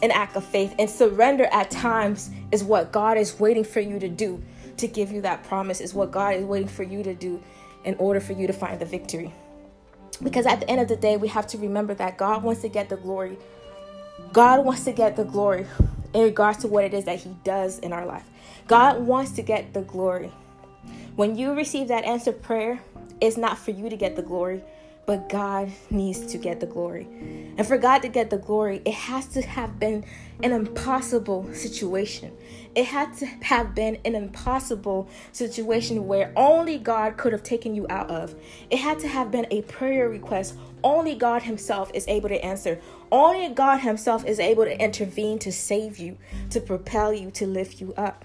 an 0.01 0.11
act 0.11 0.35
of 0.35 0.43
faith. 0.43 0.75
And 0.77 0.89
surrender 0.89 1.45
at 1.45 1.71
times 1.71 2.29
is 2.51 2.63
what 2.63 2.91
God 2.91 3.17
is 3.17 3.39
waiting 3.39 3.63
for 3.63 3.79
you 3.79 3.99
to 3.99 4.09
do 4.09 4.43
to 4.77 4.87
give 4.87 5.11
you 5.11 5.21
that 5.21 5.43
promise, 5.43 5.81
is 5.81 5.93
what 5.93 6.11
God 6.11 6.35
is 6.35 6.45
waiting 6.45 6.67
for 6.67 6.83
you 6.83 7.03
to 7.03 7.13
do 7.13 7.41
in 7.85 7.95
order 7.95 8.19
for 8.19 8.33
you 8.33 8.47
to 8.47 8.53
find 8.53 8.79
the 8.79 8.85
victory. 8.85 9.33
Because 10.21 10.45
at 10.45 10.59
the 10.59 10.69
end 10.69 10.81
of 10.81 10.87
the 10.87 10.95
day, 10.95 11.15
we 11.15 11.29
have 11.29 11.47
to 11.47 11.57
remember 11.57 11.93
that 11.93 12.17
God 12.17 12.43
wants 12.43 12.61
to 12.61 12.69
get 12.69 12.89
the 12.89 12.97
glory. 12.97 13.37
God 14.33 14.65
wants 14.65 14.83
to 14.85 14.91
get 14.91 15.15
the 15.15 15.23
glory 15.23 15.65
in 16.13 16.21
regards 16.21 16.59
to 16.59 16.67
what 16.67 16.83
it 16.83 16.93
is 16.93 17.05
that 17.05 17.19
He 17.19 17.35
does 17.43 17.79
in 17.79 17.93
our 17.93 18.05
life. 18.05 18.25
God 18.67 19.01
wants 19.01 19.31
to 19.31 19.41
get 19.41 19.73
the 19.73 19.81
glory. 19.81 20.31
When 21.15 21.37
you 21.37 21.53
receive 21.53 21.87
that 21.89 22.05
answered 22.05 22.41
prayer, 22.41 22.81
it's 23.19 23.37
not 23.37 23.57
for 23.57 23.71
you 23.71 23.89
to 23.89 23.97
get 23.97 24.15
the 24.15 24.21
glory, 24.21 24.61
but 25.05 25.27
God 25.27 25.71
needs 25.89 26.25
to 26.27 26.37
get 26.37 26.59
the 26.59 26.65
glory. 26.65 27.07
And 27.57 27.67
for 27.67 27.77
God 27.77 28.03
to 28.03 28.07
get 28.07 28.29
the 28.29 28.37
glory, 28.37 28.81
it 28.85 28.93
has 28.93 29.25
to 29.29 29.41
have 29.41 29.79
been 29.79 30.05
an 30.43 30.51
impossible 30.51 31.51
situation. 31.53 32.31
It 32.79 32.85
had 32.85 33.13
to 33.17 33.25
have 33.25 33.75
been 33.75 33.97
an 34.05 34.15
impossible 34.15 35.09
situation 35.33 36.07
where 36.07 36.31
only 36.37 36.77
God 36.77 37.17
could 37.17 37.33
have 37.33 37.43
taken 37.43 37.75
you 37.75 37.85
out 37.89 38.09
of. 38.09 38.35
It 38.69 38.77
had 38.77 38.99
to 38.99 39.07
have 39.09 39.31
been 39.31 39.47
a 39.51 39.63
prayer 39.63 40.07
request 40.07 40.55
only 40.81 41.13
God 41.13 41.43
Himself 41.43 41.91
is 41.93 42.07
able 42.07 42.29
to 42.29 42.41
answer. 42.41 42.79
Only 43.11 43.53
God 43.53 43.79
Himself 43.79 44.25
is 44.25 44.39
able 44.39 44.63
to 44.63 44.81
intervene 44.81 45.39
to 45.39 45.51
save 45.51 45.97
you, 45.97 46.17
to 46.51 46.61
propel 46.61 47.11
you, 47.11 47.31
to 47.31 47.45
lift 47.45 47.81
you 47.81 47.93
up. 47.97 48.23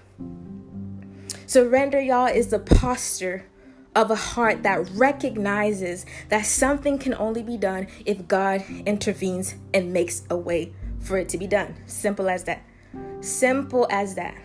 Surrender, 1.45 1.99
y'all, 1.99 2.27
is 2.27 2.47
the 2.47 2.59
posture 2.59 3.47
of 3.93 4.09
a 4.09 4.15
heart 4.15 4.63
that 4.63 4.89
recognizes 4.91 6.05
that 6.29 6.45
something 6.45 6.97
can 6.97 7.13
only 7.15 7.43
be 7.43 7.57
done 7.57 7.87
if 8.05 8.25
God 8.25 8.63
intervenes 8.85 9.55
and 9.73 9.91
makes 9.91 10.23
a 10.29 10.37
way 10.37 10.71
for 11.01 11.17
it 11.17 11.27
to 11.27 11.37
be 11.37 11.45
done. 11.45 11.75
Simple 11.87 12.29
as 12.29 12.45
that. 12.45 12.63
Simple 13.25 13.87
as 13.89 14.13
that. 14.15 14.35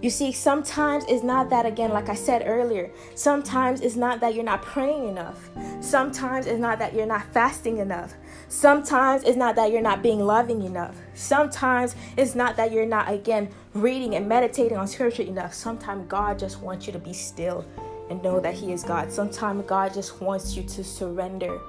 You 0.00 0.10
see, 0.10 0.32
sometimes 0.32 1.04
it's 1.08 1.22
not 1.22 1.50
that, 1.50 1.66
again, 1.66 1.92
like 1.92 2.08
I 2.08 2.14
said 2.14 2.42
earlier, 2.44 2.90
sometimes 3.14 3.80
it's 3.80 3.94
not 3.94 4.20
that 4.20 4.34
you're 4.34 4.44
not 4.44 4.62
praying 4.62 5.08
enough. 5.08 5.48
Sometimes 5.80 6.46
it's 6.46 6.58
not 6.58 6.80
that 6.80 6.94
you're 6.94 7.06
not 7.06 7.22
fasting 7.32 7.78
enough. 7.78 8.14
Sometimes 8.48 9.22
it's 9.22 9.36
not 9.36 9.54
that 9.56 9.70
you're 9.70 9.82
not 9.82 10.02
being 10.02 10.20
loving 10.20 10.62
enough. 10.62 10.96
Sometimes 11.14 11.94
it's 12.16 12.34
not 12.34 12.56
that 12.56 12.72
you're 12.72 12.86
not, 12.86 13.08
again, 13.08 13.48
reading 13.74 14.16
and 14.16 14.28
meditating 14.28 14.76
on 14.76 14.88
scripture 14.88 15.22
enough. 15.22 15.54
Sometimes 15.54 16.06
God 16.08 16.40
just 16.40 16.60
wants 16.60 16.86
you 16.86 16.92
to 16.92 16.98
be 16.98 17.12
still 17.12 17.64
and 18.10 18.20
know 18.22 18.40
that 18.40 18.54
He 18.54 18.72
is 18.72 18.82
God. 18.82 19.12
Sometimes 19.12 19.64
God 19.64 19.94
just 19.94 20.20
wants 20.20 20.56
you 20.56 20.64
to 20.64 20.82
surrender. 20.82 21.60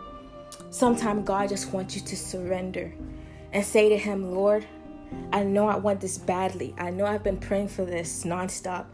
Sometimes 0.71 1.25
God 1.25 1.49
just 1.49 1.71
wants 1.71 1.95
you 1.95 2.01
to 2.01 2.15
surrender 2.15 2.91
and 3.53 3.65
say 3.65 3.89
to 3.89 3.97
Him, 3.97 4.31
Lord, 4.31 4.65
I 5.31 5.43
know 5.43 5.67
I 5.67 5.77
want 5.77 6.01
this 6.01 6.17
badly. 6.17 6.73
I 6.77 6.89
know 6.89 7.05
I've 7.05 7.23
been 7.23 7.37
praying 7.37 7.69
for 7.69 7.85
this 7.85 8.23
nonstop. 8.23 8.85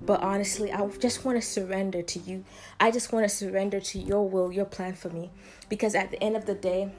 But 0.00 0.20
honestly, 0.20 0.72
I 0.72 0.86
just 0.88 1.24
want 1.24 1.40
to 1.40 1.42
surrender 1.46 2.02
to 2.02 2.18
you. 2.18 2.44
I 2.78 2.90
just 2.90 3.12
want 3.12 3.24
to 3.24 3.34
surrender 3.34 3.80
to 3.80 3.98
your 3.98 4.28
will, 4.28 4.52
your 4.52 4.66
plan 4.66 4.94
for 4.94 5.08
me. 5.08 5.30
Because 5.68 5.94
at 5.94 6.10
the 6.10 6.22
end 6.22 6.36
of 6.36 6.44
the 6.44 6.54
day, 6.54 6.90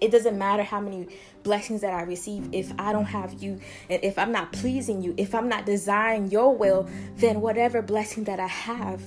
it 0.00 0.10
doesn't 0.10 0.38
matter 0.38 0.62
how 0.62 0.80
many 0.80 1.08
blessings 1.42 1.82
that 1.82 1.92
I 1.92 2.02
receive 2.02 2.48
if 2.52 2.72
I 2.78 2.92
don't 2.92 3.04
have 3.04 3.42
you 3.42 3.60
and 3.88 4.02
if 4.02 4.18
I'm 4.18 4.32
not 4.32 4.52
pleasing 4.52 5.02
you, 5.02 5.14
if 5.18 5.34
I'm 5.34 5.48
not 5.48 5.66
desiring 5.66 6.30
your 6.30 6.56
will, 6.56 6.88
then 7.16 7.40
whatever 7.40 7.82
blessing 7.82 8.24
that 8.24 8.40
I 8.40 8.46
have 8.46 9.02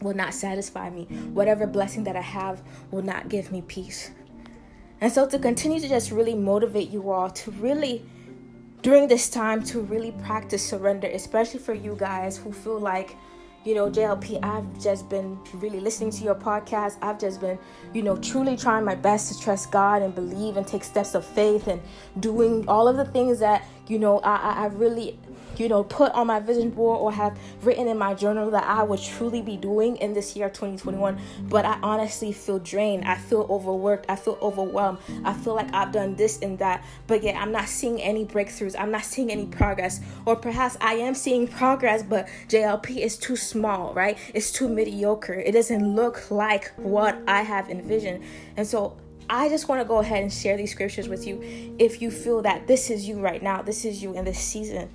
will 0.00 0.14
not 0.14 0.34
satisfy 0.34 0.90
me. 0.90 1.04
Whatever 1.32 1.66
blessing 1.66 2.04
that 2.04 2.16
I 2.16 2.20
have 2.22 2.62
will 2.90 3.02
not 3.02 3.28
give 3.28 3.50
me 3.50 3.62
peace. 3.62 4.10
And 5.02 5.12
so 5.12 5.26
to 5.26 5.38
continue 5.40 5.80
to 5.80 5.88
just 5.88 6.12
really 6.12 6.34
motivate 6.34 6.88
you 6.90 7.10
all 7.10 7.28
to 7.28 7.50
really 7.50 8.06
during 8.82 9.08
this 9.08 9.28
time 9.28 9.62
to 9.64 9.80
really 9.80 10.12
practice 10.24 10.64
surrender, 10.64 11.08
especially 11.08 11.58
for 11.58 11.74
you 11.74 11.96
guys 11.98 12.36
who 12.36 12.52
feel 12.52 12.78
like 12.78 13.16
you 13.64 13.76
know, 13.76 13.88
JLP, 13.88 14.40
I've 14.42 14.82
just 14.82 15.08
been 15.08 15.38
really 15.54 15.78
listening 15.78 16.10
to 16.10 16.24
your 16.24 16.34
podcast. 16.34 16.96
I've 17.00 17.18
just 17.18 17.40
been, 17.40 17.58
you 17.92 18.02
know, 18.02 18.16
truly 18.16 18.56
trying 18.56 18.84
my 18.84 18.96
best 18.96 19.32
to 19.32 19.40
trust 19.40 19.70
God 19.70 20.02
and 20.02 20.12
believe 20.14 20.56
and 20.56 20.66
take 20.66 20.82
steps 20.82 21.14
of 21.14 21.24
faith 21.24 21.68
and 21.68 21.80
doing 22.18 22.66
all 22.66 22.88
of 22.88 22.96
the 22.96 23.04
things 23.04 23.38
that, 23.38 23.64
you 23.86 24.00
know, 24.00 24.18
I, 24.20 24.64
I 24.64 24.66
really 24.66 25.16
you 25.58 25.68
know, 25.68 25.84
put 25.84 26.12
on 26.12 26.26
my 26.26 26.40
vision 26.40 26.70
board 26.70 27.00
or 27.00 27.12
have 27.12 27.38
written 27.62 27.88
in 27.88 27.98
my 27.98 28.14
journal 28.14 28.50
that 28.50 28.64
I 28.64 28.82
would 28.82 29.00
truly 29.00 29.42
be 29.42 29.56
doing 29.56 29.96
in 29.96 30.12
this 30.12 30.36
year 30.36 30.48
2021. 30.48 31.18
But 31.48 31.64
I 31.64 31.78
honestly 31.82 32.32
feel 32.32 32.58
drained. 32.58 33.04
I 33.04 33.16
feel 33.16 33.46
overworked. 33.50 34.06
I 34.08 34.16
feel 34.16 34.38
overwhelmed. 34.40 34.98
I 35.24 35.32
feel 35.32 35.54
like 35.54 35.72
I've 35.74 35.92
done 35.92 36.16
this 36.16 36.40
and 36.40 36.58
that. 36.58 36.84
But 37.06 37.22
yet 37.22 37.36
I'm 37.36 37.52
not 37.52 37.68
seeing 37.68 38.00
any 38.00 38.24
breakthroughs. 38.24 38.74
I'm 38.78 38.90
not 38.90 39.04
seeing 39.04 39.30
any 39.30 39.46
progress. 39.46 40.00
Or 40.26 40.36
perhaps 40.36 40.76
I 40.80 40.94
am 40.94 41.14
seeing 41.14 41.46
progress, 41.48 42.02
but 42.02 42.28
JLP 42.48 42.98
is 42.98 43.16
too 43.16 43.36
small, 43.36 43.94
right? 43.94 44.18
It's 44.34 44.50
too 44.50 44.68
mediocre. 44.68 45.34
It 45.34 45.52
doesn't 45.52 45.94
look 45.94 46.30
like 46.30 46.72
what 46.76 47.18
I 47.26 47.42
have 47.42 47.70
envisioned. 47.70 48.24
And 48.56 48.66
so 48.66 48.96
I 49.28 49.48
just 49.48 49.68
want 49.68 49.80
to 49.80 49.84
go 49.84 49.98
ahead 49.98 50.22
and 50.22 50.32
share 50.32 50.56
these 50.56 50.72
scriptures 50.72 51.08
with 51.08 51.26
you 51.26 51.40
if 51.78 52.02
you 52.02 52.10
feel 52.10 52.42
that 52.42 52.66
this 52.66 52.90
is 52.90 53.08
you 53.08 53.20
right 53.20 53.42
now, 53.42 53.62
this 53.62 53.84
is 53.84 54.02
you 54.02 54.14
in 54.14 54.24
this 54.24 54.38
season. 54.38 54.90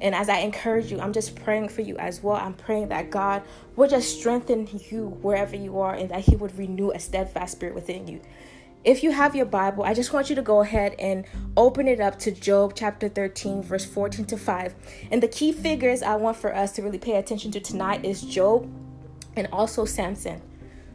And 0.00 0.14
as 0.14 0.28
I 0.28 0.38
encourage 0.38 0.90
you, 0.90 0.98
I'm 0.98 1.12
just 1.12 1.36
praying 1.36 1.68
for 1.68 1.82
you 1.82 1.96
as 1.98 2.22
well. 2.22 2.36
I'm 2.36 2.54
praying 2.54 2.88
that 2.88 3.10
God 3.10 3.42
would 3.76 3.90
just 3.90 4.18
strengthen 4.18 4.68
you 4.90 5.08
wherever 5.20 5.54
you 5.54 5.78
are 5.80 5.94
and 5.94 6.10
that 6.10 6.20
He 6.20 6.36
would 6.36 6.56
renew 6.56 6.90
a 6.90 6.98
steadfast 6.98 7.52
spirit 7.52 7.74
within 7.74 8.08
you. 8.08 8.20
If 8.82 9.02
you 9.02 9.10
have 9.10 9.36
your 9.36 9.44
Bible, 9.44 9.84
I 9.84 9.92
just 9.92 10.10
want 10.14 10.30
you 10.30 10.36
to 10.36 10.42
go 10.42 10.62
ahead 10.62 10.94
and 10.98 11.26
open 11.54 11.86
it 11.86 12.00
up 12.00 12.18
to 12.20 12.32
Job 12.32 12.72
chapter 12.74 13.10
13, 13.10 13.62
verse 13.62 13.84
14 13.84 14.24
to 14.24 14.38
5. 14.38 14.74
And 15.10 15.22
the 15.22 15.28
key 15.28 15.52
figures 15.52 16.02
I 16.02 16.14
want 16.14 16.38
for 16.38 16.56
us 16.56 16.72
to 16.72 16.82
really 16.82 16.98
pay 16.98 17.16
attention 17.16 17.50
to 17.52 17.60
tonight 17.60 18.06
is 18.06 18.22
Job 18.22 18.66
and 19.36 19.48
also 19.52 19.84
Samson. 19.84 20.40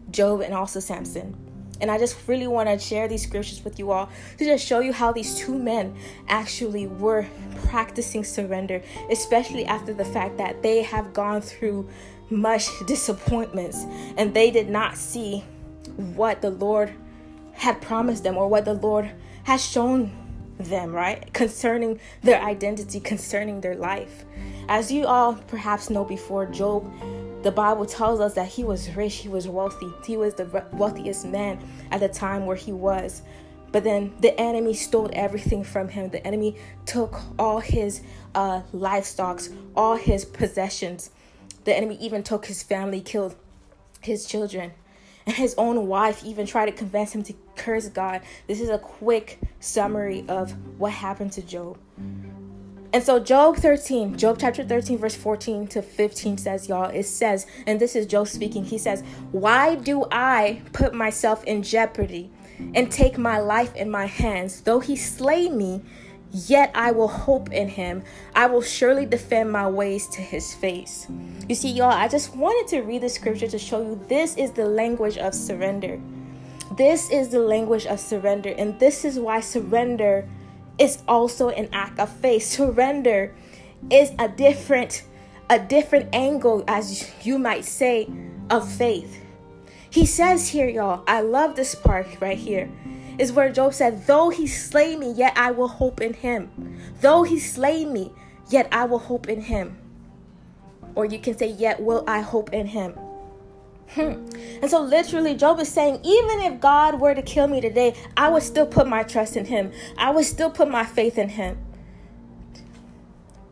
Job 0.09 0.41
and 0.41 0.51
also 0.51 0.79
Samson. 0.79 1.44
And 1.81 1.91
I 1.91 1.97
just 1.97 2.17
really 2.27 2.47
want 2.47 2.69
to 2.69 2.79
share 2.79 3.07
these 3.07 3.23
scriptures 3.23 3.63
with 3.63 3.79
you 3.79 3.91
all 3.91 4.09
to 4.37 4.45
just 4.45 4.65
show 4.65 4.79
you 4.79 4.93
how 4.93 5.11
these 5.11 5.35
two 5.35 5.57
men 5.57 5.95
actually 6.27 6.87
were 6.87 7.25
practicing 7.65 8.23
surrender, 8.23 8.81
especially 9.11 9.65
after 9.65 9.93
the 9.93 10.05
fact 10.05 10.37
that 10.37 10.61
they 10.63 10.83
have 10.83 11.13
gone 11.13 11.41
through 11.41 11.89
much 12.29 12.67
disappointments 12.87 13.85
and 14.17 14.33
they 14.33 14.49
did 14.51 14.69
not 14.69 14.97
see 14.97 15.43
what 15.97 16.41
the 16.41 16.49
Lord 16.49 16.93
had 17.53 17.81
promised 17.81 18.23
them 18.23 18.37
or 18.37 18.47
what 18.47 18.65
the 18.65 18.73
Lord 18.73 19.11
has 19.43 19.63
shown 19.63 20.11
them, 20.59 20.91
right? 20.91 21.31
Concerning 21.33 21.99
their 22.21 22.41
identity, 22.41 22.99
concerning 22.99 23.61
their 23.61 23.75
life. 23.75 24.25
As 24.67 24.91
you 24.91 25.05
all 25.05 25.35
perhaps 25.47 25.89
know 25.89 26.03
before, 26.03 26.45
Job 26.45 26.91
the 27.45 27.51
Bible 27.51 27.85
tells 27.85 28.19
us 28.19 28.33
that 28.33 28.47
he 28.47 28.63
was 28.63 28.89
rich, 28.95 29.17
he 29.17 29.29
was 29.29 29.47
wealthy, 29.47 29.93
he 30.03 30.17
was 30.17 30.33
the 30.33 30.65
wealthiest 30.73 31.27
man 31.27 31.63
at 31.91 31.99
the 31.99 32.09
time 32.09 32.47
where 32.47 32.55
he 32.55 32.71
was. 32.71 33.21
But 33.71 33.83
then 33.83 34.15
the 34.19 34.37
enemy 34.39 34.73
stole 34.73 35.11
everything 35.13 35.63
from 35.63 35.89
him. 35.89 36.09
The 36.09 36.25
enemy 36.25 36.55
took 36.87 37.21
all 37.37 37.59
his 37.59 38.01
uh, 38.33 38.63
livestock, 38.73 39.43
all 39.75 39.95
his 39.95 40.25
possessions. 40.25 41.11
The 41.65 41.75
enemy 41.77 41.99
even 42.01 42.23
took 42.23 42.47
his 42.47 42.63
family, 42.63 42.99
killed 42.99 43.35
his 44.01 44.25
children. 44.25 44.71
And 45.27 45.35
his 45.35 45.53
own 45.55 45.85
wife 45.85 46.25
even 46.25 46.47
tried 46.47 46.65
to 46.65 46.71
convince 46.71 47.13
him 47.13 47.21
to 47.23 47.33
curse 47.55 47.89
God. 47.89 48.21
This 48.47 48.59
is 48.59 48.69
a 48.69 48.79
quick 48.79 49.39
summary 49.59 50.25
of 50.27 50.55
what 50.79 50.93
happened 50.93 51.33
to 51.33 51.43
Job. 51.43 51.77
And 52.95 53.03
so, 53.03 53.19
Job 53.19 53.57
13, 53.57 54.17
Job 54.17 54.37
chapter 54.39 54.63
13, 54.63 54.97
verse 54.99 55.15
14 55.15 55.67
to 55.67 55.81
15 55.81 56.37
says, 56.37 56.69
y'all, 56.69 56.89
it 56.89 57.03
says, 57.03 57.45
and 57.67 57.77
this 57.77 57.93
is 57.93 58.05
Job 58.05 58.29
speaking, 58.29 58.63
he 58.63 58.77
says, 58.77 59.03
Why 59.33 59.75
do 59.75 60.05
I 60.13 60.61
put 60.71 60.93
myself 60.93 61.43
in 61.43 61.61
jeopardy 61.61 62.31
and 62.73 62.89
take 62.89 63.17
my 63.17 63.37
life 63.37 63.75
in 63.75 63.91
my 63.91 64.05
hands? 64.05 64.61
Though 64.61 64.79
he 64.79 64.95
slay 64.95 65.49
me, 65.49 65.81
yet 66.31 66.71
I 66.73 66.91
will 66.91 67.09
hope 67.09 67.51
in 67.51 67.67
him. 67.67 68.01
I 68.33 68.45
will 68.45 68.61
surely 68.61 69.05
defend 69.05 69.51
my 69.51 69.67
ways 69.67 70.07
to 70.11 70.21
his 70.21 70.53
face. 70.53 71.05
You 71.49 71.55
see, 71.55 71.71
y'all, 71.71 71.91
I 71.91 72.07
just 72.07 72.33
wanted 72.33 72.69
to 72.77 72.83
read 72.83 73.01
the 73.01 73.09
scripture 73.09 73.49
to 73.49 73.59
show 73.59 73.81
you 73.81 74.01
this 74.07 74.37
is 74.37 74.51
the 74.51 74.69
language 74.69 75.17
of 75.17 75.33
surrender. 75.33 75.99
This 76.77 77.11
is 77.11 77.27
the 77.27 77.39
language 77.39 77.87
of 77.87 77.99
surrender, 77.99 78.55
and 78.57 78.79
this 78.79 79.03
is 79.03 79.19
why 79.19 79.41
surrender 79.41 80.25
is 80.77 81.03
also 81.07 81.49
an 81.49 81.69
act 81.71 81.99
of 81.99 82.09
faith. 82.09 82.43
Surrender 82.43 83.35
is 83.89 84.11
a 84.19 84.27
different 84.27 85.03
a 85.49 85.59
different 85.59 86.09
angle 86.13 86.63
as 86.67 87.11
you 87.23 87.37
might 87.37 87.65
say 87.65 88.09
of 88.49 88.67
faith. 88.67 89.21
He 89.89 90.05
says 90.05 90.49
here, 90.49 90.67
y'all, 90.67 91.03
I 91.07 91.21
love 91.21 91.55
this 91.55 91.75
part 91.75 92.07
right 92.19 92.37
here. 92.37 92.69
Is 93.17 93.31
where 93.31 93.51
Job 93.51 93.73
said, 93.73 94.07
Though 94.07 94.29
he 94.29 94.45
slay 94.47 94.97
me, 94.97 95.11
yet 95.11 95.33
I 95.37 95.51
will 95.51 95.69
hope 95.69 96.01
in 96.01 96.13
him. 96.13 96.49
Though 96.99 97.23
he 97.23 97.39
slay 97.39 97.85
me, 97.85 98.11
yet 98.49 98.67
I 98.71 98.85
will 98.85 98.99
hope 98.99 99.29
in 99.29 99.39
him. 99.39 99.77
Or 100.95 101.05
you 101.05 101.19
can 101.19 101.37
say, 101.37 101.47
Yet 101.47 101.81
will 101.81 102.03
I 102.07 102.19
hope 102.19 102.51
in 102.51 102.67
him. 102.67 102.99
Hmm. 103.89 104.25
And 104.61 104.69
so, 104.69 104.81
literally, 104.81 105.35
Job 105.35 105.59
is 105.59 105.69
saying, 105.69 105.99
even 106.03 106.39
if 106.41 106.59
God 106.59 106.99
were 106.99 107.13
to 107.13 107.21
kill 107.21 107.47
me 107.47 107.61
today, 107.61 107.95
I 108.17 108.29
would 108.29 108.43
still 108.43 108.65
put 108.65 108.87
my 108.87 109.03
trust 109.03 109.37
in 109.37 109.45
Him. 109.45 109.71
I 109.97 110.11
would 110.11 110.25
still 110.25 110.49
put 110.49 110.69
my 110.69 110.85
faith 110.85 111.17
in 111.17 111.29
Him. 111.29 111.57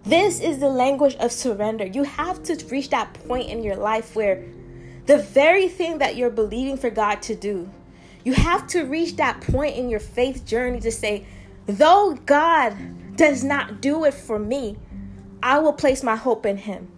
This 0.03 0.41
is 0.41 0.59
the 0.59 0.67
language 0.67 1.15
of 1.15 1.31
surrender. 1.31 1.85
You 1.85 2.03
have 2.03 2.43
to 2.43 2.55
reach 2.65 2.89
that 2.89 3.13
point 3.25 3.49
in 3.49 3.63
your 3.63 3.77
life 3.77 4.15
where 4.15 4.43
the 5.05 5.17
very 5.17 5.69
thing 5.69 5.99
that 5.99 6.17
you're 6.17 6.29
believing 6.29 6.77
for 6.77 6.89
God 6.89 7.21
to 7.23 7.35
do. 7.35 7.69
You 8.25 8.33
have 8.33 8.67
to 8.67 8.83
reach 8.83 9.15
that 9.17 9.41
point 9.41 9.75
in 9.75 9.89
your 9.89 9.99
faith 9.99 10.45
journey 10.45 10.79
to 10.81 10.91
say, 10.91 11.25
though 11.67 12.17
God 12.25 13.15
does 13.15 13.43
not 13.43 13.81
do 13.81 14.03
it 14.05 14.13
for 14.13 14.39
me, 14.39 14.77
I 15.41 15.59
will 15.59 15.73
place 15.73 16.03
my 16.03 16.15
hope 16.15 16.45
in 16.45 16.57
Him. 16.57 16.89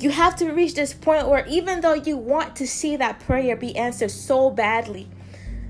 You 0.00 0.10
have 0.10 0.36
to 0.36 0.52
reach 0.52 0.74
this 0.74 0.94
point 0.94 1.26
where 1.28 1.44
even 1.48 1.80
though 1.80 1.94
you 1.94 2.16
want 2.16 2.54
to 2.56 2.68
see 2.68 2.96
that 2.96 3.18
prayer 3.18 3.56
be 3.56 3.74
answered 3.74 4.12
so 4.12 4.48
badly, 4.48 5.08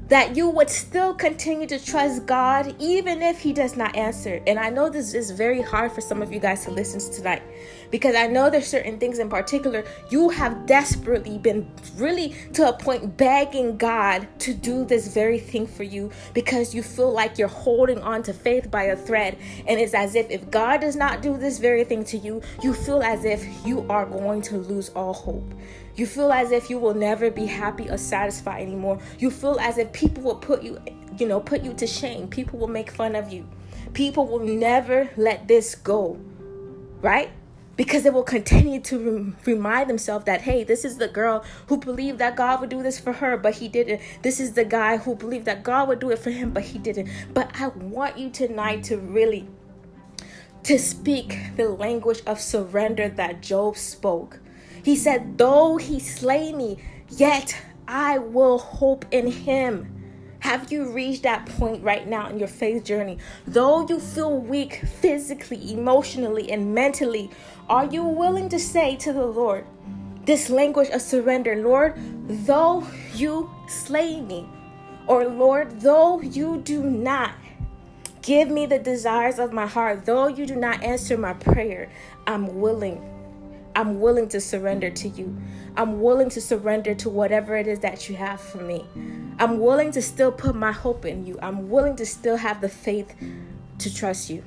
that 0.08 0.36
you 0.36 0.48
would 0.50 0.68
still 0.68 1.14
continue 1.14 1.66
to 1.66 1.82
trust 1.82 2.26
God 2.26 2.74
even 2.78 3.22
if 3.22 3.40
He 3.40 3.54
does 3.54 3.76
not 3.76 3.96
answer. 3.96 4.42
And 4.46 4.58
I 4.58 4.68
know 4.68 4.90
this 4.90 5.14
is 5.14 5.30
very 5.30 5.62
hard 5.62 5.92
for 5.92 6.02
some 6.02 6.20
of 6.20 6.30
you 6.30 6.40
guys 6.40 6.64
to 6.64 6.70
listen 6.70 7.00
to 7.00 7.16
tonight 7.18 7.42
because 7.90 8.14
I 8.14 8.26
know 8.26 8.50
there's 8.50 8.66
certain 8.66 8.98
things 8.98 9.18
in 9.18 9.28
particular 9.28 9.84
you 10.10 10.30
have 10.30 10.66
desperately 10.66 11.38
been 11.38 11.70
really 11.96 12.34
to 12.54 12.68
a 12.68 12.72
point 12.72 13.16
begging 13.16 13.76
God 13.76 14.26
to 14.40 14.54
do 14.54 14.84
this 14.84 15.12
very 15.12 15.38
thing 15.38 15.66
for 15.66 15.82
you 15.82 16.10
because 16.34 16.74
you 16.74 16.82
feel 16.82 17.12
like 17.12 17.38
you're 17.38 17.48
holding 17.48 17.98
on 18.00 18.22
to 18.24 18.32
faith 18.32 18.70
by 18.70 18.84
a 18.84 18.96
thread. 18.96 19.38
And 19.66 19.80
it's 19.80 19.94
as 19.94 20.14
if 20.14 20.30
if 20.30 20.50
God 20.50 20.80
does 20.80 20.96
not 20.96 21.22
do 21.22 21.36
this 21.36 21.58
very 21.58 21.84
thing 21.84 22.04
to 22.04 22.18
you, 22.18 22.42
you 22.62 22.74
feel 22.74 23.02
as 23.02 23.24
if 23.24 23.44
you 23.66 23.86
are 23.88 24.06
going 24.06 24.42
to 24.42 24.58
lose 24.58 24.90
all 24.90 25.12
hope. 25.12 25.52
You 25.96 26.06
feel 26.06 26.32
as 26.32 26.52
if 26.52 26.70
you 26.70 26.78
will 26.78 26.94
never 26.94 27.30
be 27.30 27.46
happy 27.46 27.90
or 27.90 27.98
satisfied 27.98 28.62
anymore. 28.62 29.00
You 29.18 29.30
feel 29.30 29.58
as 29.58 29.78
if 29.78 29.92
people 29.92 30.22
will 30.22 30.36
put 30.36 30.62
you, 30.62 30.78
you 31.18 31.26
know, 31.26 31.40
put 31.40 31.62
you 31.62 31.74
to 31.74 31.86
shame. 31.86 32.28
People 32.28 32.58
will 32.58 32.68
make 32.68 32.90
fun 32.90 33.16
of 33.16 33.32
you. 33.32 33.46
People 33.94 34.26
will 34.26 34.44
never 34.44 35.10
let 35.16 35.48
this 35.48 35.74
go. 35.74 36.18
Right? 37.00 37.30
Because 37.78 38.02
they 38.02 38.10
will 38.10 38.22
continue 38.24 38.80
to 38.82 38.98
rem- 38.98 39.36
remind 39.46 39.88
themselves 39.88 40.26
that, 40.26 40.42
hey, 40.42 40.64
this 40.64 40.84
is 40.84 40.98
the 40.98 41.08
girl 41.08 41.44
who 41.68 41.78
believed 41.78 42.18
that 42.18 42.36
God 42.36 42.60
would 42.60 42.68
do 42.68 42.82
this 42.82 43.00
for 43.00 43.14
her, 43.14 43.38
but 43.38 43.54
he 43.54 43.68
didn't. 43.68 44.02
This 44.20 44.38
is 44.38 44.52
the 44.52 44.66
guy 44.66 44.98
who 44.98 45.14
believed 45.14 45.46
that 45.46 45.62
God 45.62 45.88
would 45.88 46.00
do 46.00 46.10
it 46.10 46.18
for 46.18 46.30
him, 46.30 46.50
but 46.50 46.64
he 46.64 46.78
didn't. 46.78 47.08
But 47.32 47.52
I 47.58 47.68
want 47.68 48.18
you 48.18 48.28
tonight 48.28 48.84
to 48.84 48.98
really 48.98 49.48
to 50.64 50.78
speak 50.78 51.38
the 51.56 51.68
language 51.70 52.20
of 52.26 52.40
surrender 52.40 53.08
that 53.08 53.40
Job 53.40 53.76
spoke. 53.78 54.40
He 54.82 54.96
said, 54.96 55.38
Though 55.38 55.78
he 55.78 55.98
slay 55.98 56.52
me, 56.52 56.78
yet 57.08 57.56
I 57.86 58.18
will 58.18 58.58
hope 58.58 59.06
in 59.10 59.28
him. 59.28 59.97
Have 60.40 60.70
you 60.70 60.90
reached 60.92 61.24
that 61.24 61.46
point 61.46 61.82
right 61.82 62.06
now 62.06 62.28
in 62.28 62.38
your 62.38 62.48
faith 62.48 62.84
journey? 62.84 63.18
Though 63.46 63.86
you 63.88 63.98
feel 63.98 64.38
weak 64.38 64.84
physically, 65.00 65.72
emotionally, 65.72 66.52
and 66.52 66.74
mentally, 66.74 67.30
are 67.68 67.86
you 67.86 68.04
willing 68.04 68.48
to 68.50 68.58
say 68.58 68.96
to 68.96 69.12
the 69.12 69.26
Lord 69.26 69.66
this 70.24 70.48
language 70.48 70.90
of 70.90 71.02
surrender, 71.02 71.56
Lord, 71.56 71.94
though 72.46 72.86
you 73.14 73.50
slay 73.66 74.20
me, 74.20 74.48
or 75.06 75.26
Lord, 75.26 75.80
though 75.80 76.20
you 76.20 76.58
do 76.58 76.82
not 76.82 77.32
give 78.22 78.48
me 78.48 78.66
the 78.66 78.78
desires 78.78 79.38
of 79.38 79.52
my 79.52 79.66
heart, 79.66 80.04
though 80.04 80.28
you 80.28 80.46
do 80.46 80.54
not 80.54 80.82
answer 80.82 81.16
my 81.16 81.32
prayer, 81.32 81.90
I'm 82.26 82.60
willing 82.60 83.02
I'm 83.78 84.00
willing 84.00 84.28
to 84.30 84.40
surrender 84.40 84.90
to 84.90 85.08
you. 85.08 85.36
I'm 85.76 86.00
willing 86.00 86.30
to 86.30 86.40
surrender 86.40 86.96
to 86.96 87.08
whatever 87.08 87.56
it 87.56 87.68
is 87.68 87.78
that 87.78 88.08
you 88.08 88.16
have 88.16 88.40
for 88.40 88.58
me. 88.58 88.84
I'm 89.38 89.60
willing 89.60 89.92
to 89.92 90.02
still 90.02 90.32
put 90.32 90.56
my 90.56 90.72
hope 90.72 91.04
in 91.04 91.24
you. 91.24 91.38
I'm 91.40 91.70
willing 91.70 91.94
to 91.94 92.04
still 92.04 92.36
have 92.36 92.60
the 92.60 92.68
faith 92.68 93.14
to 93.78 93.94
trust 93.94 94.30
you. 94.30 94.42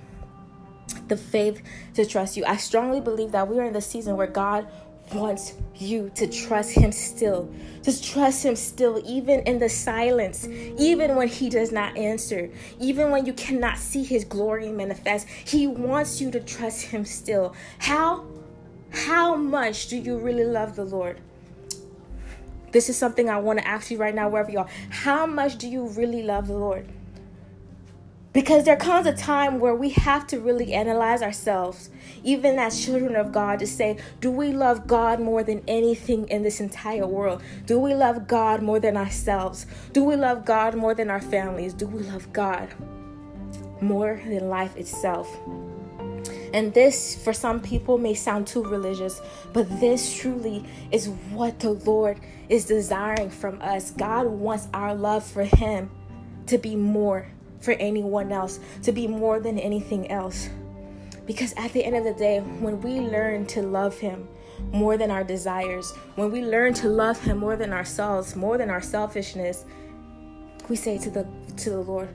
The 1.08 1.16
faith 1.16 1.62
to 1.94 2.06
trust 2.06 2.36
you. 2.36 2.44
I 2.44 2.58
strongly 2.58 3.00
believe 3.00 3.32
that 3.32 3.48
we 3.48 3.58
are 3.60 3.64
in 3.64 3.72
the 3.72 3.80
season 3.80 4.18
where 4.18 4.28
God 4.28 4.68
wants 5.14 5.54
you 5.76 6.12
to 6.16 6.28
trust 6.28 6.72
him 6.72 6.92
still. 6.92 7.50
Just 7.84 8.04
trust 8.04 8.44
him 8.44 8.58
still, 8.58 9.02
even 9.06 9.40
in 9.44 9.60
the 9.60 9.70
silence, 9.70 10.46
even 10.78 11.16
when 11.16 11.30
he 11.30 11.50
does 11.50 11.72
not 11.72 11.96
answer, 11.96 12.50
even 12.82 13.12
when 13.12 13.26
you 13.26 13.32
cannot 13.32 13.78
see 13.78 14.04
his 14.04 14.26
glory 14.26 14.74
manifest. 14.74 15.26
He 15.30 15.68
wants 15.68 16.20
you 16.20 16.32
to 16.32 16.42
trust 16.42 16.88
him 16.88 17.06
still. 17.06 17.56
How? 17.80 18.26
How 18.92 19.36
much 19.36 19.88
do 19.88 19.98
you 19.98 20.18
really 20.18 20.44
love 20.44 20.76
the 20.76 20.86
Lord? 20.86 21.20
This 22.72 22.90
is 22.90 22.98
something 22.98 23.30
I 23.30 23.38
want 23.38 23.60
to 23.60 23.68
ask 23.68 23.92
you 23.92 23.98
right 23.98 24.16
now, 24.16 24.30
wherever 24.30 24.52
you 24.52 24.60
are. 24.60 24.70
How 24.90 25.26
much 25.26 25.58
do 25.58 25.68
you 25.68 25.88
really 25.88 26.24
love 26.24 26.48
the 26.48 26.58
Lord? 26.58 26.88
Because 28.34 28.64
there 28.64 28.78
comes 28.78 29.08
a 29.08 29.14
time 29.14 29.60
where 29.60 29.76
we 29.76 29.90
have 29.90 30.26
to 30.28 30.40
really 30.40 30.74
analyze 30.74 31.22
ourselves, 31.22 31.90
even 32.24 32.58
as 32.60 32.86
children 32.86 33.18
of 33.18 33.34
God, 33.34 33.60
to 33.60 33.68
say, 33.68 33.98
do 34.22 34.32
we 34.32 34.54
love 34.54 34.88
God 34.88 35.20
more 35.20 35.44
than 35.44 35.62
anything 35.68 36.30
in 36.30 36.42
this 36.42 36.62
entire 36.62 37.06
world? 37.06 37.42
Do 37.66 37.78
we 37.78 37.94
love 37.94 38.28
God 38.28 38.62
more 38.62 38.80
than 38.80 38.96
ourselves? 38.96 39.66
Do 39.92 40.06
we 40.06 40.16
love 40.16 40.46
God 40.46 40.76
more 40.76 40.96
than 40.96 41.10
our 41.10 41.20
families? 41.20 41.74
Do 41.74 41.88
we 41.88 42.04
love 42.04 42.32
God 42.32 42.70
more 43.82 44.22
than 44.26 44.48
life 44.48 44.78
itself? 44.78 45.30
And 46.54 46.74
this, 46.74 47.16
for 47.24 47.34
some 47.34 47.62
people, 47.62 47.98
may 47.98 48.14
sound 48.14 48.48
too 48.48 48.64
religious, 48.64 49.22
but 49.54 49.70
this 49.80 50.14
truly 50.14 50.66
is 50.92 51.08
what 51.32 51.60
the 51.60 51.72
Lord 51.72 52.20
is 52.50 52.66
desiring 52.66 53.30
from 53.30 53.62
us. 53.62 53.92
God 53.92 54.28
wants 54.28 54.68
our 54.74 54.94
love 54.94 55.26
for 55.26 55.44
Him 55.44 55.90
to 56.48 56.58
be 56.58 56.76
more 56.76 57.28
for 57.62 57.72
anyone 57.74 58.32
else, 58.32 58.60
to 58.84 58.92
be 58.92 59.08
more 59.08 59.40
than 59.40 59.58
anything 59.60 60.10
else. 60.12 60.50
Because 61.26 61.54
at 61.56 61.72
the 61.72 61.84
end 61.84 61.96
of 61.96 62.04
the 62.04 62.14
day, 62.14 62.40
when 62.40 62.82
we 62.82 63.00
learn 63.00 63.46
to 63.48 63.62
love 63.62 63.98
Him 63.98 64.28
more 64.72 64.98
than 64.98 65.12
our 65.12 65.24
desires, 65.24 65.92
when 66.16 66.32
we 66.32 66.44
learn 66.44 66.74
to 66.76 66.90
love 66.90 67.22
Him 67.22 67.38
more 67.38 67.56
than 67.56 67.72
ourselves, 67.72 68.36
more 68.36 68.58
than 68.58 68.70
our 68.70 68.82
selfishness, 68.82 69.66
we 70.68 70.76
say 70.76 70.98
to 70.98 71.10
the 71.10 71.28
to 71.58 71.70
the 71.70 71.80
Lord, 71.80 72.10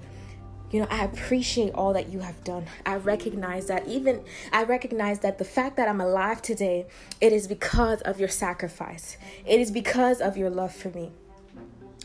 you 0.77 0.83
know, 0.83 0.89
I 0.91 1.05
appreciate 1.05 1.73
all 1.73 1.95
that 1.95 2.11
you 2.11 2.19
have 2.19 2.45
done. 2.45 2.67
I 2.85 2.97
recognize 2.97 3.65
that 3.69 3.89
even 3.89 4.23
I 4.53 4.65
recognize 4.65 5.21
that 5.21 5.39
the 5.39 5.45
fact 5.45 5.79
that 5.79 5.89
I'm 5.89 6.03
alive 6.03 6.43
today, 6.43 6.85
it 7.19 7.33
is 7.33 7.49
because 7.49 8.03
of 8.03 8.21
your 8.21 8.29
sacrifice. 8.29 9.17
It 9.47 9.59
is 9.59 9.71
because 9.71 10.21
of 10.21 10.37
your 10.37 10.51
love 10.51 10.75
for 10.75 10.91
me. 10.91 11.13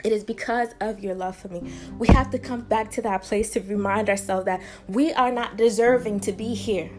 It 0.05 0.13
is 0.13 0.23
because 0.23 0.69
of 0.79 1.01
your 1.01 1.15
love 1.15 1.35
for 1.35 1.49
me. 1.49 1.69
We 1.99 2.07
have 2.07 2.29
to 2.29 2.39
come 2.39 2.61
back 2.61 2.89
to 2.91 3.01
that 3.01 3.23
place 3.23 3.49
to 3.51 3.59
remind 3.59 4.09
ourselves 4.09 4.45
that 4.45 4.61
we 4.87 5.11
are 5.11 5.33
not 5.33 5.57
deserving 5.57 6.21
to 6.21 6.31
be 6.31 6.53
here. 6.53 6.89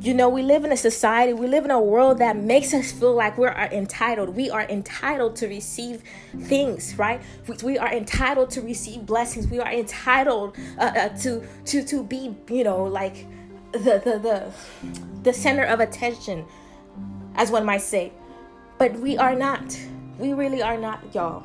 You 0.00 0.14
know, 0.14 0.28
we 0.28 0.42
live 0.42 0.64
in 0.64 0.70
a 0.70 0.76
society, 0.76 1.32
we 1.32 1.48
live 1.48 1.64
in 1.64 1.72
a 1.72 1.80
world 1.80 2.18
that 2.18 2.36
makes 2.36 2.72
us 2.72 2.92
feel 2.92 3.14
like 3.14 3.36
we're 3.36 3.50
entitled. 3.50 4.28
We 4.28 4.48
are 4.48 4.62
entitled 4.62 5.34
to 5.36 5.48
receive 5.48 6.04
things, 6.42 6.96
right? 6.96 7.20
We 7.64 7.78
are 7.78 7.92
entitled 7.92 8.50
to 8.50 8.62
receive 8.62 9.04
blessings. 9.06 9.48
We 9.48 9.58
are 9.58 9.72
entitled 9.72 10.56
uh, 10.78 10.82
uh, 10.82 11.08
to 11.20 11.42
to 11.64 11.82
to 11.82 12.04
be, 12.04 12.36
you 12.48 12.62
know, 12.62 12.84
like 12.84 13.26
the 13.72 14.00
the 14.04 14.18
the 14.20 14.52
the 15.24 15.32
center 15.32 15.64
of 15.64 15.80
attention, 15.80 16.44
as 17.34 17.50
one 17.50 17.64
might 17.64 17.82
say. 17.82 18.12
But 18.78 18.92
we 19.00 19.18
are 19.18 19.34
not. 19.34 19.76
We 20.16 20.32
really 20.32 20.62
are 20.62 20.78
not, 20.78 21.12
y'all. 21.12 21.42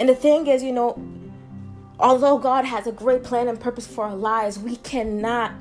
And 0.00 0.08
the 0.08 0.16
thing 0.16 0.48
is, 0.48 0.64
you 0.64 0.72
know, 0.72 1.00
although 2.00 2.38
God 2.38 2.64
has 2.64 2.88
a 2.88 2.92
great 2.92 3.22
plan 3.22 3.46
and 3.46 3.60
purpose 3.60 3.86
for 3.86 4.06
our 4.06 4.16
lives, 4.16 4.58
we 4.58 4.76
cannot 4.76 5.52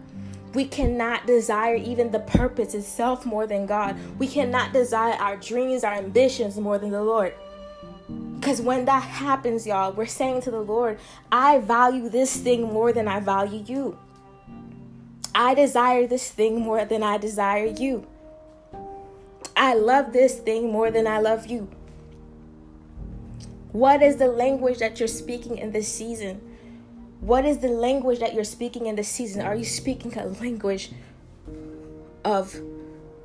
we 0.53 0.65
cannot 0.65 1.25
desire 1.25 1.75
even 1.75 2.11
the 2.11 2.19
purpose 2.19 2.73
itself 2.73 3.25
more 3.25 3.47
than 3.47 3.65
God. 3.65 3.95
We 4.19 4.27
cannot 4.27 4.73
desire 4.73 5.13
our 5.13 5.37
dreams, 5.37 5.83
our 5.83 5.93
ambitions 5.93 6.57
more 6.57 6.77
than 6.77 6.91
the 6.91 7.03
Lord. 7.03 7.33
Because 8.39 8.61
when 8.61 8.85
that 8.85 9.03
happens, 9.03 9.65
y'all, 9.65 9.93
we're 9.93 10.05
saying 10.07 10.41
to 10.41 10.51
the 10.51 10.59
Lord, 10.59 10.99
I 11.31 11.59
value 11.59 12.09
this 12.09 12.35
thing 12.35 12.63
more 12.63 12.91
than 12.91 13.07
I 13.07 13.19
value 13.19 13.63
you. 13.65 13.97
I 15.33 15.53
desire 15.53 16.07
this 16.07 16.29
thing 16.29 16.59
more 16.59 16.83
than 16.83 17.03
I 17.03 17.17
desire 17.17 17.67
you. 17.67 18.05
I 19.55 19.75
love 19.75 20.11
this 20.11 20.39
thing 20.39 20.71
more 20.71 20.91
than 20.91 21.07
I 21.07 21.19
love 21.19 21.47
you. 21.47 21.69
What 23.71 24.01
is 24.01 24.17
the 24.17 24.27
language 24.27 24.79
that 24.79 24.99
you're 24.99 25.07
speaking 25.07 25.57
in 25.57 25.71
this 25.71 25.87
season? 25.87 26.41
What 27.21 27.45
is 27.45 27.60
the 27.60 27.67
language 27.67 28.17
that 28.17 28.34
you're 28.34 28.43
speaking 28.43 28.88
in 28.88 28.95
this 28.95 29.07
season? 29.07 29.43
Are 29.43 29.55
you 29.55 29.63
speaking 29.63 30.17
a 30.17 30.25
language 30.25 30.91
of 32.25 32.60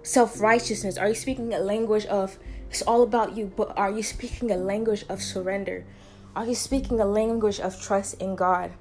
self 0.02 0.38
righteousness? 0.38 0.98
Are 0.98 1.09
you 1.09 1.14
speaking 1.14 1.54
a 1.54 1.59
language 1.59 2.04
of 2.04 2.38
it's 2.68 2.82
all 2.82 3.02
about 3.02 3.38
you, 3.38 3.50
but 3.56 3.72
are 3.78 3.90
you 3.90 4.02
speaking 4.02 4.50
a 4.50 4.56
language 4.59 5.06
of 5.09 5.22
surrender? 5.22 5.87
Are 6.35 6.44
you 6.44 6.54
speaking 6.54 7.00
a 7.00 7.06
language 7.06 7.59
of 7.59 7.80
trust 7.80 8.20
in 8.20 8.37
God? 8.37 8.72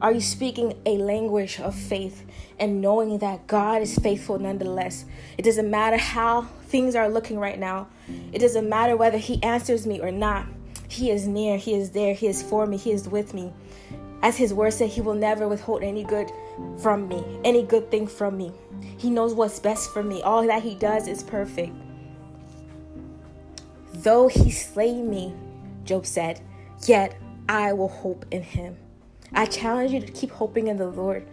Are 0.00 0.12
you 0.12 0.22
speaking 0.22 0.80
a 0.86 0.96
language 0.96 1.60
of 1.60 1.74
faith 1.74 2.24
and 2.58 2.80
knowing 2.80 3.18
that 3.18 3.46
God 3.46 3.82
is 3.82 3.98
faithful 3.98 4.38
nonetheless? 4.38 5.04
It 5.36 5.42
doesn't 5.42 5.70
matter 5.70 5.98
how 5.98 6.48
things 6.68 6.94
are 6.94 7.10
looking 7.10 7.38
right 7.38 7.58
now, 7.58 7.88
it 8.32 8.38
doesn't 8.38 8.66
matter 8.66 8.96
whether 8.96 9.18
He 9.18 9.42
answers 9.42 9.86
me 9.86 10.00
or 10.00 10.10
not. 10.10 10.46
He 10.88 11.10
is 11.10 11.26
near, 11.26 11.58
He 11.58 11.74
is 11.74 11.90
there, 11.90 12.14
He 12.14 12.26
is 12.26 12.42
for 12.42 12.66
me, 12.66 12.78
He 12.78 12.92
is 12.92 13.06
with 13.06 13.34
me. 13.34 13.52
As 14.22 14.36
his 14.36 14.54
word 14.54 14.72
said, 14.72 14.90
he 14.90 15.00
will 15.00 15.14
never 15.14 15.48
withhold 15.48 15.82
any 15.82 16.04
good 16.04 16.30
from 16.78 17.08
me, 17.08 17.24
any 17.44 17.64
good 17.64 17.90
thing 17.90 18.06
from 18.06 18.36
me. 18.36 18.52
He 18.96 19.10
knows 19.10 19.34
what's 19.34 19.58
best 19.58 19.90
for 19.90 20.02
me. 20.02 20.22
All 20.22 20.46
that 20.46 20.62
he 20.62 20.76
does 20.76 21.08
is 21.08 21.22
perfect. 21.22 21.72
Though 23.94 24.28
he 24.28 24.50
slay 24.50 24.94
me, 25.02 25.34
Job 25.84 26.06
said, 26.06 26.40
yet 26.86 27.16
I 27.48 27.72
will 27.72 27.88
hope 27.88 28.24
in 28.30 28.42
him. 28.42 28.76
I 29.34 29.46
challenge 29.46 29.92
you 29.92 30.00
to 30.00 30.12
keep 30.12 30.30
hoping 30.30 30.68
in 30.68 30.76
the 30.76 30.86
Lord. 30.86 31.26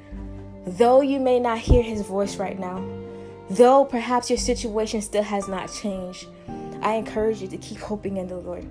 Though 0.66 1.02
you 1.02 1.20
may 1.20 1.40
not 1.40 1.60
hear 1.60 1.84
his 1.84 2.02
voice 2.02 2.38
right 2.38 2.60
now, 2.60 2.84
though 3.50 3.86
perhaps 3.86 4.30
your 4.30 4.38
situation 4.38 5.02
still 5.02 5.24
has 5.24 5.48
not 5.48 5.72
changed, 5.72 6.28
I 6.82 6.96
encourage 6.96 7.42
you 7.42 7.48
to 7.50 7.58
keep 7.58 7.80
hoping 7.80 8.18
in 8.18 8.28
the 8.28 8.38
Lord. 8.38 8.66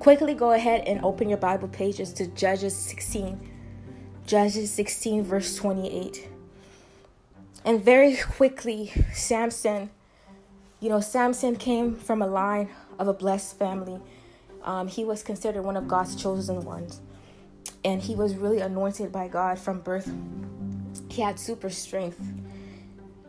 Quickly 0.00 0.32
go 0.32 0.52
ahead 0.52 0.84
and 0.86 1.04
open 1.04 1.28
your 1.28 1.36
Bible 1.36 1.68
pages 1.68 2.14
to 2.14 2.26
Judges 2.28 2.74
16. 2.74 3.38
Judges 4.26 4.72
16, 4.72 5.22
verse 5.22 5.54
28. 5.56 6.26
And 7.66 7.84
very 7.84 8.16
quickly, 8.16 8.92
Samson, 9.12 9.90
you 10.80 10.88
know, 10.88 11.00
Samson 11.00 11.54
came 11.54 11.96
from 11.96 12.22
a 12.22 12.26
line 12.26 12.70
of 12.98 13.08
a 13.08 13.12
blessed 13.12 13.58
family. 13.58 14.00
Um, 14.64 14.88
he 14.88 15.04
was 15.04 15.22
considered 15.22 15.64
one 15.64 15.76
of 15.76 15.86
God's 15.86 16.16
chosen 16.16 16.64
ones. 16.64 17.02
And 17.84 18.00
he 18.00 18.14
was 18.14 18.34
really 18.36 18.60
anointed 18.60 19.12
by 19.12 19.28
God 19.28 19.58
from 19.58 19.80
birth. 19.80 20.10
He 21.10 21.20
had 21.20 21.38
super 21.38 21.68
strength. 21.68 22.18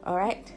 All 0.05 0.15
right? 0.15 0.49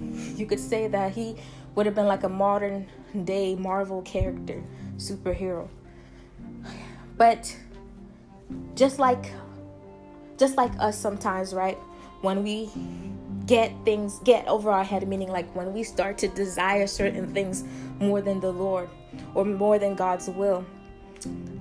You 0.00 0.46
could 0.46 0.58
say 0.58 0.88
that 0.88 1.12
he 1.12 1.36
would 1.76 1.86
have 1.86 1.94
been 1.94 2.08
like 2.08 2.24
a 2.24 2.28
modern 2.28 2.88
day 3.24 3.54
Marvel 3.54 4.02
character 4.02 4.64
superhero. 5.00 5.68
But 7.16 7.54
just 8.74 8.98
like 8.98 9.32
just 10.38 10.56
like 10.56 10.72
us 10.78 10.98
sometimes, 10.98 11.52
right? 11.52 11.76
When 12.22 12.42
we 12.42 12.70
get 13.46 13.72
things 13.84 14.20
get 14.24 14.46
over 14.46 14.70
our 14.70 14.84
head, 14.84 15.06
meaning 15.08 15.28
like 15.28 15.54
when 15.54 15.72
we 15.72 15.82
start 15.82 16.18
to 16.18 16.28
desire 16.28 16.86
certain 16.86 17.32
things 17.34 17.64
more 17.98 18.20
than 18.20 18.40
the 18.40 18.50
Lord 18.50 18.88
or 19.34 19.44
more 19.44 19.78
than 19.78 19.94
God's 19.94 20.28
will, 20.28 20.64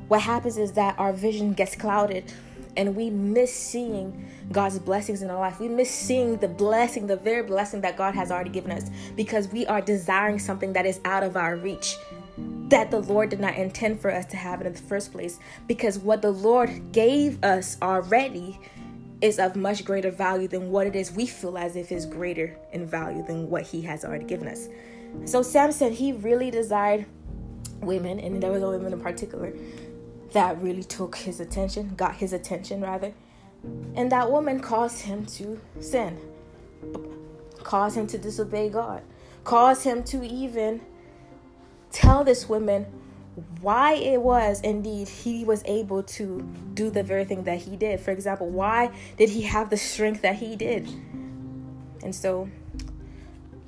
what 0.08 0.22
happens 0.22 0.58
is 0.58 0.74
that 0.74 0.98
our 0.98 1.14
vision 1.14 1.54
gets 1.54 1.76
clouded 1.76 2.32
and 2.78 2.96
we 2.96 3.10
miss 3.10 3.54
seeing 3.54 4.30
God's 4.52 4.80
blessings 4.80 5.22
in 5.22 5.30
our 5.30 5.40
life. 5.40 5.60
We 5.60 5.68
miss 5.68 5.92
seeing 5.92 6.38
the 6.38 6.48
blessing, 6.48 7.08
the 7.08 7.18
very 7.18 7.44
blessing 7.44 7.82
that 7.82 7.98
God 7.98 8.16
has 8.16 8.32
already 8.32 8.50
given 8.50 8.72
us 8.72 8.90
because 9.16 9.48
we 9.50 9.66
are 9.68 9.82
desiring 9.82 10.40
something 10.40 10.74
that 10.74 10.86
is 10.86 11.00
out 11.04 11.24
of 11.24 11.36
our 11.36 11.58
reach 11.58 11.98
that 12.70 12.92
the 12.92 13.00
Lord 13.00 13.30
did 13.30 13.40
not 13.40 13.56
intend 13.56 14.00
for 14.00 14.12
us 14.12 14.26
to 14.28 14.38
have 14.38 14.62
in 14.62 14.72
the 14.72 14.80
first 14.80 15.12
place 15.12 15.40
because 15.68 15.98
what 15.98 16.22
the 16.22 16.32
Lord 16.32 16.92
gave 16.92 17.44
us 17.44 17.78
already 17.82 18.60
is 19.22 19.40
of 19.40 19.56
much 19.56 19.84
greater 19.84 20.12
value 20.12 20.48
than 20.48 20.72
what 20.72 20.88
it 20.88 20.96
is 20.96 21.12
we 21.12 21.26
feel 21.26 21.58
as 21.58 21.76
if 21.76 21.92
is 21.92 22.06
greater 22.06 22.58
in 22.72 22.86
value 22.86 23.26
than 23.26 23.50
what 23.50 23.64
he 23.64 23.82
has 23.82 24.06
already 24.06 24.26
given 24.26 24.48
us. 24.48 24.70
So 25.26 25.42
Samson, 25.42 25.92
he 25.92 26.14
really 26.14 26.52
desired 26.52 27.06
women, 27.82 28.20
and 28.20 28.42
there 28.42 28.52
was 28.52 28.62
a 28.62 28.70
women 28.70 28.94
in 28.94 29.02
particular 29.02 29.54
that 30.32 30.62
really 30.62 30.84
took 30.84 31.16
his 31.16 31.40
attention, 31.40 31.96
got 31.96 32.16
his 32.16 32.34
attention 32.34 32.82
rather. 32.82 33.14
And 33.96 34.12
that 34.12 34.32
woman 34.32 34.60
caused 34.60 35.02
him 35.02 35.26
to 35.26 35.60
sin, 35.82 36.18
caused 37.64 37.98
him 37.98 38.08
to 38.08 38.18
disobey 38.18 38.70
God, 38.70 39.02
caused 39.44 39.84
him 39.84 40.04
to 40.06 40.24
even 40.24 40.82
tell 41.92 42.24
this 42.24 42.48
woman 42.48 42.86
why 43.62 43.94
it 43.94 44.22
was 44.22 44.62
indeed 44.62 45.08
he 45.08 45.46
was 45.46 45.64
able 45.66 46.04
to 46.04 46.42
do 46.74 46.90
the 46.90 47.04
very 47.04 47.26
thing 47.26 47.44
that 47.44 47.60
he 47.60 47.76
did. 47.76 48.00
For 48.00 48.12
example, 48.12 48.50
why 48.50 48.92
did 49.18 49.30
he 49.30 49.44
have 49.44 49.70
the 49.70 49.78
strength 49.78 50.22
that 50.22 50.36
he 50.36 50.56
did? 50.56 50.88
And 52.04 52.14
so 52.14 52.50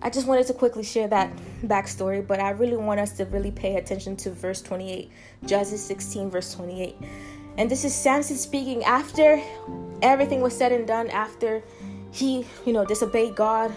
I 0.02 0.10
just 0.10 0.28
wanted 0.28 0.48
to 0.48 0.54
quickly 0.54 0.84
share 0.84 1.08
that 1.10 1.32
backstory, 1.64 2.26
but 2.26 2.40
I 2.40 2.52
really 2.52 2.78
want 2.78 3.00
us 3.00 3.12
to 3.18 3.26
really 3.26 3.52
pay 3.52 3.76
attention 3.76 4.16
to 4.18 4.32
verse 4.32 4.62
28, 4.62 5.12
Judges 5.46 5.84
16, 5.86 6.30
verse 6.30 6.54
28. 6.54 6.96
And 7.58 7.70
this 7.70 7.86
is 7.86 7.94
Samson 7.94 8.38
speaking 8.38 8.84
after 8.84 9.42
everything 10.02 10.42
was 10.42 10.58
said 10.58 10.72
and 10.72 10.88
done, 10.88 11.10
after 11.10 11.62
he, 12.12 12.46
you 12.66 12.74
know, 12.74 12.86
disobeyed 12.86 13.36
God, 13.36 13.72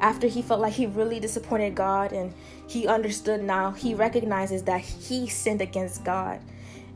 after 0.00 0.26
he 0.26 0.42
felt 0.42 0.60
like 0.60 0.72
he 0.72 0.86
really 0.86 1.20
disappointed 1.20 1.74
God 1.74 2.12
and 2.12 2.32
he 2.66 2.86
understood 2.86 3.42
now, 3.42 3.72
he 3.72 3.94
recognizes 3.94 4.62
that 4.64 4.80
he 4.80 5.28
sinned 5.28 5.60
against 5.60 6.04
God 6.04 6.40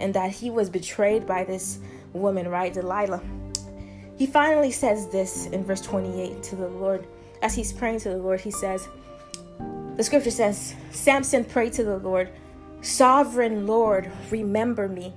and 0.00 0.14
that 0.14 0.30
he 0.30 0.50
was 0.50 0.70
betrayed 0.70 1.26
by 1.26 1.44
this 1.44 1.78
woman, 2.12 2.48
right, 2.48 2.72
Delilah. 2.72 3.22
He 4.16 4.26
finally 4.26 4.70
says 4.70 5.08
this 5.08 5.46
in 5.46 5.64
verse 5.64 5.80
28 5.80 6.42
to 6.42 6.56
the 6.56 6.68
Lord. 6.68 7.06
As 7.42 7.54
he's 7.54 7.72
praying 7.72 8.00
to 8.00 8.10
the 8.10 8.18
Lord, 8.18 8.40
he 8.40 8.50
says, 8.50 8.86
The 9.96 10.04
scripture 10.04 10.30
says, 10.30 10.74
Samson 10.90 11.44
prayed 11.44 11.72
to 11.74 11.84
the 11.84 11.96
Lord, 11.96 12.30
Sovereign 12.82 13.66
Lord, 13.66 14.10
remember 14.30 14.88
me. 14.88 15.12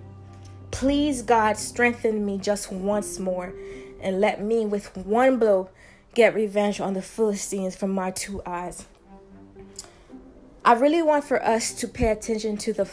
Please, 0.71 1.21
God, 1.21 1.57
strengthen 1.57 2.25
me 2.25 2.37
just 2.37 2.71
once 2.71 3.19
more 3.19 3.53
and 4.01 4.19
let 4.19 4.41
me, 4.41 4.65
with 4.65 4.95
one 4.97 5.39
blow, 5.39 5.69
get 6.13 6.35
revenge 6.35 6.79
on 6.79 6.93
the 6.93 7.01
Philistines 7.01 7.75
from 7.75 7.91
my 7.91 8.11
two 8.11 8.41
eyes. 8.45 8.85
I 10.65 10.73
really 10.73 11.01
want 11.01 11.25
for 11.25 11.43
us 11.43 11.73
to 11.73 11.87
pay 11.87 12.07
attention 12.07 12.57
to 12.57 12.73
the 12.73 12.89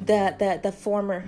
the 0.00 0.34
the, 0.38 0.60
the 0.62 0.72
former 0.72 1.24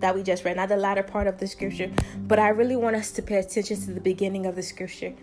that 0.00 0.14
we 0.14 0.22
just 0.22 0.44
read, 0.44 0.56
not 0.56 0.68
the 0.68 0.76
latter 0.76 1.02
part 1.02 1.26
of 1.26 1.38
the 1.38 1.46
scripture, 1.46 1.90
but 2.26 2.38
I 2.38 2.48
really 2.48 2.76
want 2.76 2.96
us 2.96 3.10
to 3.12 3.22
pay 3.22 3.36
attention 3.36 3.80
to 3.82 3.92
the 3.92 4.00
beginning 4.00 4.44
of 4.44 4.54
the 4.54 4.62
scripture. 4.62 5.14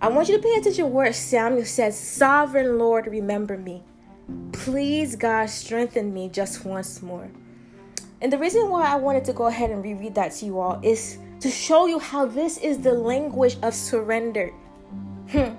I 0.00 0.08
want 0.08 0.28
you 0.28 0.36
to 0.36 0.42
pay 0.42 0.54
attention 0.54 0.92
where 0.92 1.12
Samuel 1.12 1.64
says, 1.64 1.98
Sovereign 1.98 2.78
Lord, 2.78 3.06
remember 3.06 3.56
me. 3.56 3.82
Please, 4.52 5.16
God, 5.16 5.48
strengthen 5.50 6.12
me 6.14 6.28
just 6.28 6.64
once 6.64 7.02
more. 7.02 7.28
And 8.20 8.32
the 8.32 8.38
reason 8.38 8.68
why 8.68 8.86
I 8.86 8.96
wanted 8.96 9.24
to 9.24 9.32
go 9.32 9.46
ahead 9.46 9.70
and 9.70 9.82
reread 9.82 10.14
that 10.14 10.32
to 10.32 10.46
you 10.46 10.60
all 10.60 10.78
is 10.82 11.18
to 11.42 11.50
show 11.50 11.86
you 11.86 11.98
how 11.98 12.24
this 12.24 12.56
is 12.58 12.78
the 12.78 12.92
language 12.92 13.56
of 13.62 13.74
surrender. 13.74 14.50
Hmm. 15.30 15.56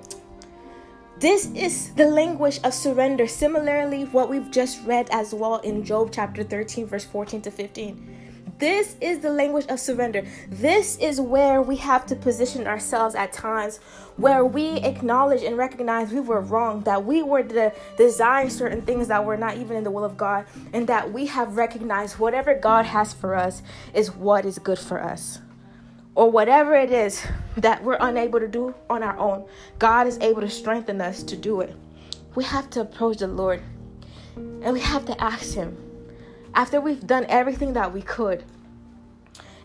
This 1.19 1.51
is 1.53 1.93
the 1.95 2.05
language 2.05 2.61
of 2.63 2.73
surrender. 2.73 3.27
Similarly, 3.27 4.05
what 4.05 4.29
we've 4.29 4.49
just 4.49 4.85
read 4.85 5.09
as 5.11 5.33
well 5.33 5.57
in 5.57 5.83
Job 5.83 6.11
chapter 6.13 6.41
13, 6.41 6.85
verse 6.85 7.03
14 7.03 7.41
to 7.41 7.51
15. 7.51 8.55
This 8.59 8.95
is 9.01 9.19
the 9.19 9.29
language 9.29 9.65
of 9.67 9.77
surrender. 9.77 10.25
This 10.47 10.95
is 10.99 11.19
where 11.19 11.61
we 11.61 11.75
have 11.77 12.05
to 12.05 12.15
position 12.15 12.65
ourselves 12.65 13.13
at 13.13 13.33
times 13.33 13.79
where 14.15 14.45
we 14.45 14.77
acknowledge 14.77 15.43
and 15.43 15.57
recognize 15.57 16.13
we 16.13 16.21
were 16.21 16.39
wrong, 16.39 16.79
that 16.83 17.03
we 17.03 17.23
were 17.23 17.43
to 17.43 17.73
design 17.97 18.49
certain 18.49 18.83
things 18.83 19.09
that 19.09 19.25
were 19.25 19.35
not 19.35 19.57
even 19.57 19.75
in 19.75 19.83
the 19.83 19.91
will 19.91 20.05
of 20.05 20.15
God, 20.15 20.45
and 20.71 20.87
that 20.87 21.11
we 21.11 21.25
have 21.25 21.57
recognized 21.57 22.19
whatever 22.19 22.57
God 22.57 22.85
has 22.85 23.13
for 23.13 23.35
us 23.35 23.61
is 23.93 24.15
what 24.15 24.45
is 24.45 24.57
good 24.59 24.79
for 24.79 25.03
us 25.03 25.39
or 26.15 26.29
whatever 26.29 26.75
it 26.75 26.91
is 26.91 27.25
that 27.57 27.83
we're 27.83 27.97
unable 27.99 28.39
to 28.39 28.47
do 28.47 28.73
on 28.89 29.03
our 29.03 29.17
own, 29.17 29.45
God 29.79 30.07
is 30.07 30.17
able 30.19 30.41
to 30.41 30.49
strengthen 30.49 31.01
us 31.01 31.23
to 31.23 31.35
do 31.35 31.61
it. 31.61 31.75
We 32.35 32.43
have 32.43 32.69
to 32.71 32.81
approach 32.81 33.17
the 33.17 33.27
Lord 33.27 33.61
and 34.35 34.73
we 34.73 34.79
have 34.81 35.05
to 35.05 35.23
ask 35.23 35.53
Him 35.53 35.77
after 36.53 36.79
we've 36.79 37.05
done 37.05 37.25
everything 37.29 37.73
that 37.73 37.93
we 37.93 38.01
could 38.01 38.43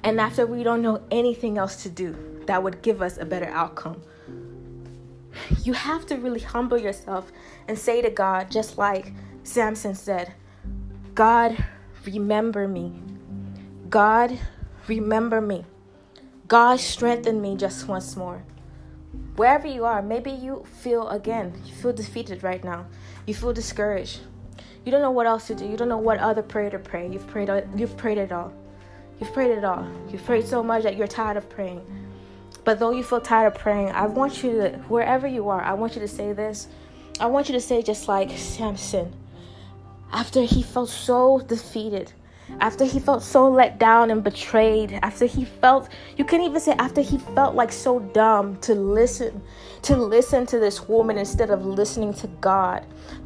and 0.03 0.21
after 0.21 0.47
we 0.47 0.63
don't 0.63 0.83
know 0.83 1.03
anything 1.11 1.59
else 1.59 1.83
to 1.83 1.89
do 1.89 2.17
that 2.47 2.63
would 2.63 2.83
give 2.83 3.03
us 3.03 3.19
a 3.19 3.25
better 3.25 3.49
outcome. 3.49 4.01
You 5.63 5.73
have 5.73 6.07
to 6.07 6.17
really 6.17 6.41
humble 6.41 6.79
yourself 6.79 7.31
and 7.69 7.79
say 7.79 8.03
to 8.03 8.11
God, 8.11 8.51
just 8.51 8.79
like 8.79 9.13
Samson 9.43 9.95
said, 9.95 10.33
God, 11.15 11.65
remember 12.05 12.67
me. 12.67 12.93
God, 13.91 14.39
remember 14.87 15.41
me. 15.41 15.65
God 16.49 16.81
strengthen 16.81 17.43
me 17.43 17.57
just 17.57 17.87
once 17.87 18.17
more. 18.17 18.43
Wherever 19.37 19.67
you 19.67 19.85
are, 19.85 20.01
maybe 20.01 20.31
you 20.31 20.65
feel 20.81 21.07
again, 21.11 21.53
you 21.67 21.75
feel 21.75 21.93
defeated 21.93 22.43
right 22.43 22.65
now. 22.65 22.87
You 23.27 23.35
feel 23.35 23.53
discouraged. 23.53 24.21
You 24.85 24.91
don't 24.91 25.03
know 25.03 25.11
what 25.11 25.27
else 25.27 25.47
to 25.49 25.55
do. 25.55 25.67
You 25.67 25.77
don't 25.77 25.91
know 25.91 25.99
what 25.99 26.19
other 26.19 26.41
prayer 26.41 26.71
to 26.71 26.79
pray. 26.79 27.07
You've 27.07 27.27
prayed 27.27 27.51
you've 27.77 27.99
prayed 27.99 28.17
it 28.17 28.33
all. 28.33 28.55
You've 29.21 29.35
prayed 29.35 29.51
it 29.51 29.63
all. 29.63 29.87
You've 30.11 30.25
prayed 30.25 30.47
so 30.47 30.63
much 30.63 30.85
that 30.85 30.97
you're 30.97 31.07
tired 31.07 31.37
of 31.37 31.51
praying. 31.51 31.83
But 32.65 32.79
though 32.79 32.93
you 32.93 33.05
feel 33.05 33.21
tired 33.21 33.53
of 33.53 33.61
praying, 33.61 33.91
I 33.91 34.07
want 34.07 34.43
you 34.43 34.53
to 34.53 34.71
wherever 34.89 35.27
you 35.27 35.51
are, 35.51 35.61
I 35.61 35.75
want 35.75 35.95
you 35.97 36.01
to 36.01 36.09
say 36.09 36.33
this. 36.33 36.69
I 37.21 37.27
want 37.27 37.49
you 37.49 37.55
to 37.55 37.61
say 37.61 37.83
just 37.83 38.09
like 38.09 38.31
Samson 38.39 39.13
after 40.13 40.43
he 40.43 40.63
felt 40.63 40.89
so 40.89 41.41
defeated 41.41 42.13
after 42.61 42.85
he 42.85 42.99
felt 42.99 43.23
so 43.23 43.49
let 43.49 43.79
down 43.79 44.11
and 44.11 44.25
betrayed, 44.25 44.99
after 45.03 45.27
he 45.27 45.45
felt, 45.45 45.89
you 46.17 46.25
can 46.25 46.41
even 46.41 46.61
say, 46.61 46.73
after 46.79 47.01
he 47.01 47.19
felt 47.19 47.55
like 47.55 47.73
so 47.73 48.01
dumb 48.01 48.57
to 48.61 48.75
listen, 48.75 49.43
to 49.83 49.97
listen 49.97 50.47
to 50.47 50.59
this 50.59 50.89
woman 50.89 51.19
instead 51.19 51.51
of 51.51 51.65
listening 51.65 52.13
to 52.15 52.27
God, 52.41 52.85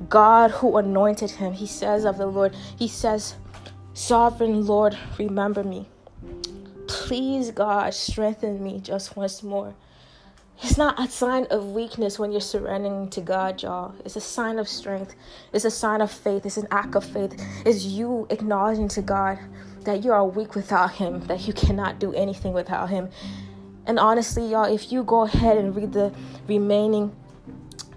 God 0.08 0.50
who 0.50 0.76
anointed 0.76 1.30
him. 1.30 1.52
He 1.52 1.66
says 1.66 2.04
of 2.04 2.18
the 2.18 2.26
Lord, 2.26 2.54
He 2.78 2.88
says, 2.88 3.36
Sovereign 3.94 4.66
Lord, 4.66 4.96
remember 5.18 5.62
me. 5.62 5.88
Please, 6.86 7.50
God, 7.50 7.94
strengthen 7.94 8.62
me 8.62 8.80
just 8.80 9.16
once 9.16 9.42
more. 9.42 9.74
It's 10.60 10.76
not 10.76 11.00
a 11.00 11.08
sign 11.08 11.46
of 11.50 11.72
weakness 11.72 12.18
when 12.18 12.30
you're 12.30 12.40
surrendering 12.40 13.08
to 13.10 13.20
God, 13.20 13.62
y'all. 13.62 13.94
It's 14.04 14.16
a 14.16 14.20
sign 14.20 14.58
of 14.58 14.68
strength. 14.68 15.14
It's 15.52 15.64
a 15.64 15.70
sign 15.70 16.00
of 16.00 16.10
faith. 16.10 16.46
It's 16.46 16.56
an 16.56 16.68
act 16.70 16.94
of 16.94 17.04
faith. 17.04 17.34
It's 17.64 17.84
you 17.84 18.26
acknowledging 18.30 18.88
to 18.88 19.02
God 19.02 19.38
that 19.84 20.04
you 20.04 20.12
are 20.12 20.24
weak 20.24 20.54
without 20.54 20.92
Him, 20.92 21.20
that 21.26 21.46
you 21.46 21.52
cannot 21.52 21.98
do 21.98 22.12
anything 22.12 22.52
without 22.52 22.90
Him. 22.90 23.08
And 23.86 23.98
honestly, 23.98 24.46
y'all, 24.46 24.72
if 24.72 24.92
you 24.92 25.02
go 25.02 25.22
ahead 25.22 25.58
and 25.58 25.74
read 25.74 25.92
the 25.92 26.12
remaining 26.46 27.14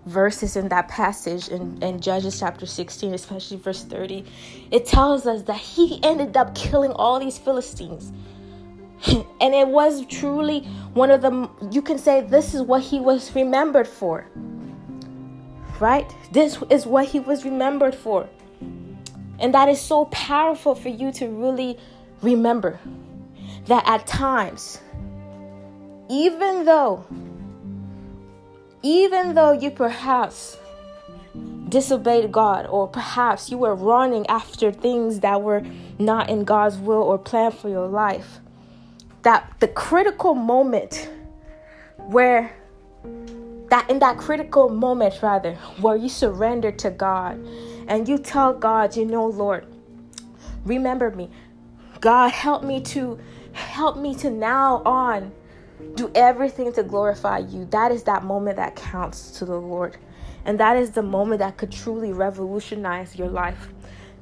verses 0.06 0.56
in 0.56 0.70
that 0.70 0.88
passage 0.88 1.50
in, 1.50 1.82
in 1.82 2.00
Judges 2.00 2.40
chapter 2.40 2.66
16, 2.66 3.14
especially 3.14 3.58
verse 3.58 3.84
30, 3.84 4.26
it 4.72 4.86
tells 4.86 5.26
us 5.26 5.44
that 5.44 5.58
he 5.58 6.00
ended 6.04 6.38
up 6.38 6.56
killing 6.56 6.92
all 6.92 7.20
these 7.20 7.38
Philistines. 7.38 8.12
and 9.42 9.54
it 9.54 9.68
was 9.68 10.06
truly 10.06 10.62
one 10.94 11.12
of 11.12 11.22
the, 11.22 11.50
you 11.72 11.82
can 11.82 11.98
say, 11.98 12.22
this 12.22 12.54
is 12.54 12.62
what 12.62 12.82
he 12.82 13.00
was 13.00 13.34
remembered 13.36 13.88
for. 13.88 14.26
Right? 15.80 16.10
This 16.32 16.62
is 16.70 16.86
what 16.86 17.08
he 17.08 17.20
was 17.20 17.44
remembered 17.44 17.96
for. 17.96 18.30
And 19.40 19.54
that 19.54 19.68
is 19.68 19.82
so 19.82 20.06
powerful 20.06 20.76
for 20.76 20.90
you 20.90 21.12
to 21.14 21.28
really 21.28 21.78
remember 22.22 22.80
that 23.66 23.84
at 23.86 24.08
times, 24.08 24.80
even 26.10 26.66
though 26.66 27.06
even 28.82 29.34
though 29.34 29.52
you 29.52 29.72
perhaps 29.72 30.60
disobeyed 31.70 32.32
God, 32.32 32.68
or 32.68 32.88
perhaps 32.88 33.50
you 33.50 33.58
were 33.58 33.74
running 33.74 34.28
after 34.28 34.72
things 34.72 35.22
that 35.22 35.42
were 35.42 35.64
not 35.98 36.30
in 36.30 36.44
God's 36.44 36.78
will 36.78 37.02
or 37.02 37.18
plan 37.18 37.52
for 37.52 37.68
your 37.68 37.88
life, 37.88 38.40
that 39.26 39.52
the 39.60 39.68
critical 39.68 40.36
moment 40.36 41.10
where 41.98 42.56
that 43.72 43.90
in 43.90 43.98
that 43.98 44.20
critical 44.20 44.70
moment 44.70 45.16
rather 45.24 45.56
where 45.82 45.96
you 45.96 46.08
surrender 46.08 46.72
to 46.72 46.92
God 46.92 47.44
and 47.88 48.08
you 48.08 48.20
tell 48.20 48.54
God, 48.54 48.96
you 48.96 49.04
know, 49.04 49.26
Lord, 49.26 49.66
remember 50.64 51.10
me. 51.10 51.32
God, 52.02 52.32
help 52.32 52.64
me 52.64 52.80
to 52.82 53.20
help 53.54 53.98
me 53.98 54.14
to 54.14 54.30
now 54.30 54.84
on 54.86 55.32
do 55.96 56.12
everything 56.14 56.72
to 56.74 56.84
glorify 56.84 57.40
you. 57.40 57.66
That 57.72 57.92
is 57.92 58.04
that 58.04 58.24
moment 58.24 58.58
that 58.58 58.76
counts 58.76 59.32
to 59.40 59.46
the 59.46 59.60
Lord. 59.60 59.98
And 60.46 60.60
that 60.60 60.78
is 60.78 60.92
the 60.92 61.02
moment 61.02 61.40
that 61.40 61.58
could 61.58 61.72
truly 61.72 62.14
revolutionize 62.14 63.16
your 63.16 63.30
life. 63.30 63.70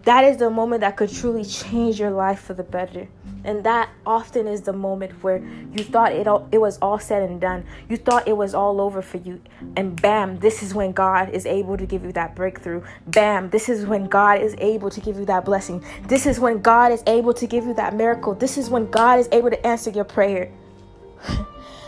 That 0.04 0.26
is 0.26 0.38
the 0.38 0.50
moment 0.50 0.82
that 0.82 0.98
could 0.98 1.12
truly 1.12 1.46
change 1.46 2.00
your 2.00 2.12
life 2.12 2.42
for 2.42 2.54
the 2.54 2.64
better. 2.64 3.08
And 3.46 3.64
that 3.66 3.90
often 4.06 4.48
is 4.48 4.62
the 4.62 4.74
moment 4.74 5.22
where 5.22 5.38
you 5.72 5.84
thought 5.84 6.14
it 6.14 6.28
all, 6.28 6.48
it 6.52 6.60
was 6.60 6.78
all 6.82 7.00
said 7.00 7.30
and 7.30 7.40
done. 7.40 7.66
You 7.90 7.98
thought 7.98 8.28
it 8.28 8.36
was 8.36 8.54
all 8.54 8.80
over 8.80 9.02
for 9.02 9.18
you. 9.18 9.42
And 9.76 10.02
bam, 10.02 10.40
this 10.40 10.64
is 10.64 10.74
when 10.74 10.92
God 10.94 11.30
is 11.30 11.46
able 11.46 11.78
to 11.78 11.86
give 11.86 12.04
you 12.04 12.12
that 12.14 12.36
breakthrough. 12.36 12.84
Bam, 13.08 13.50
this 13.50 13.68
is 13.70 13.86
when 13.86 14.06
God 14.06 14.42
is 14.42 14.56
able 14.60 14.90
to 14.90 15.02
give 15.02 15.18
you 15.18 15.26
that 15.26 15.46
blessing. 15.46 15.84
This 16.08 16.26
is 16.26 16.40
when 16.40 16.62
God 16.62 16.92
is 16.92 17.04
able 17.08 17.34
to 17.34 17.48
give 17.48 17.66
you 17.66 17.74
that 17.76 17.96
miracle. 17.96 18.34
This 18.34 18.58
is 18.58 18.70
when 18.70 18.90
God 18.90 19.20
is 19.20 19.28
able 19.32 19.50
to 19.50 19.68
answer 19.68 19.90
your 19.90 20.06
prayer. 20.06 20.52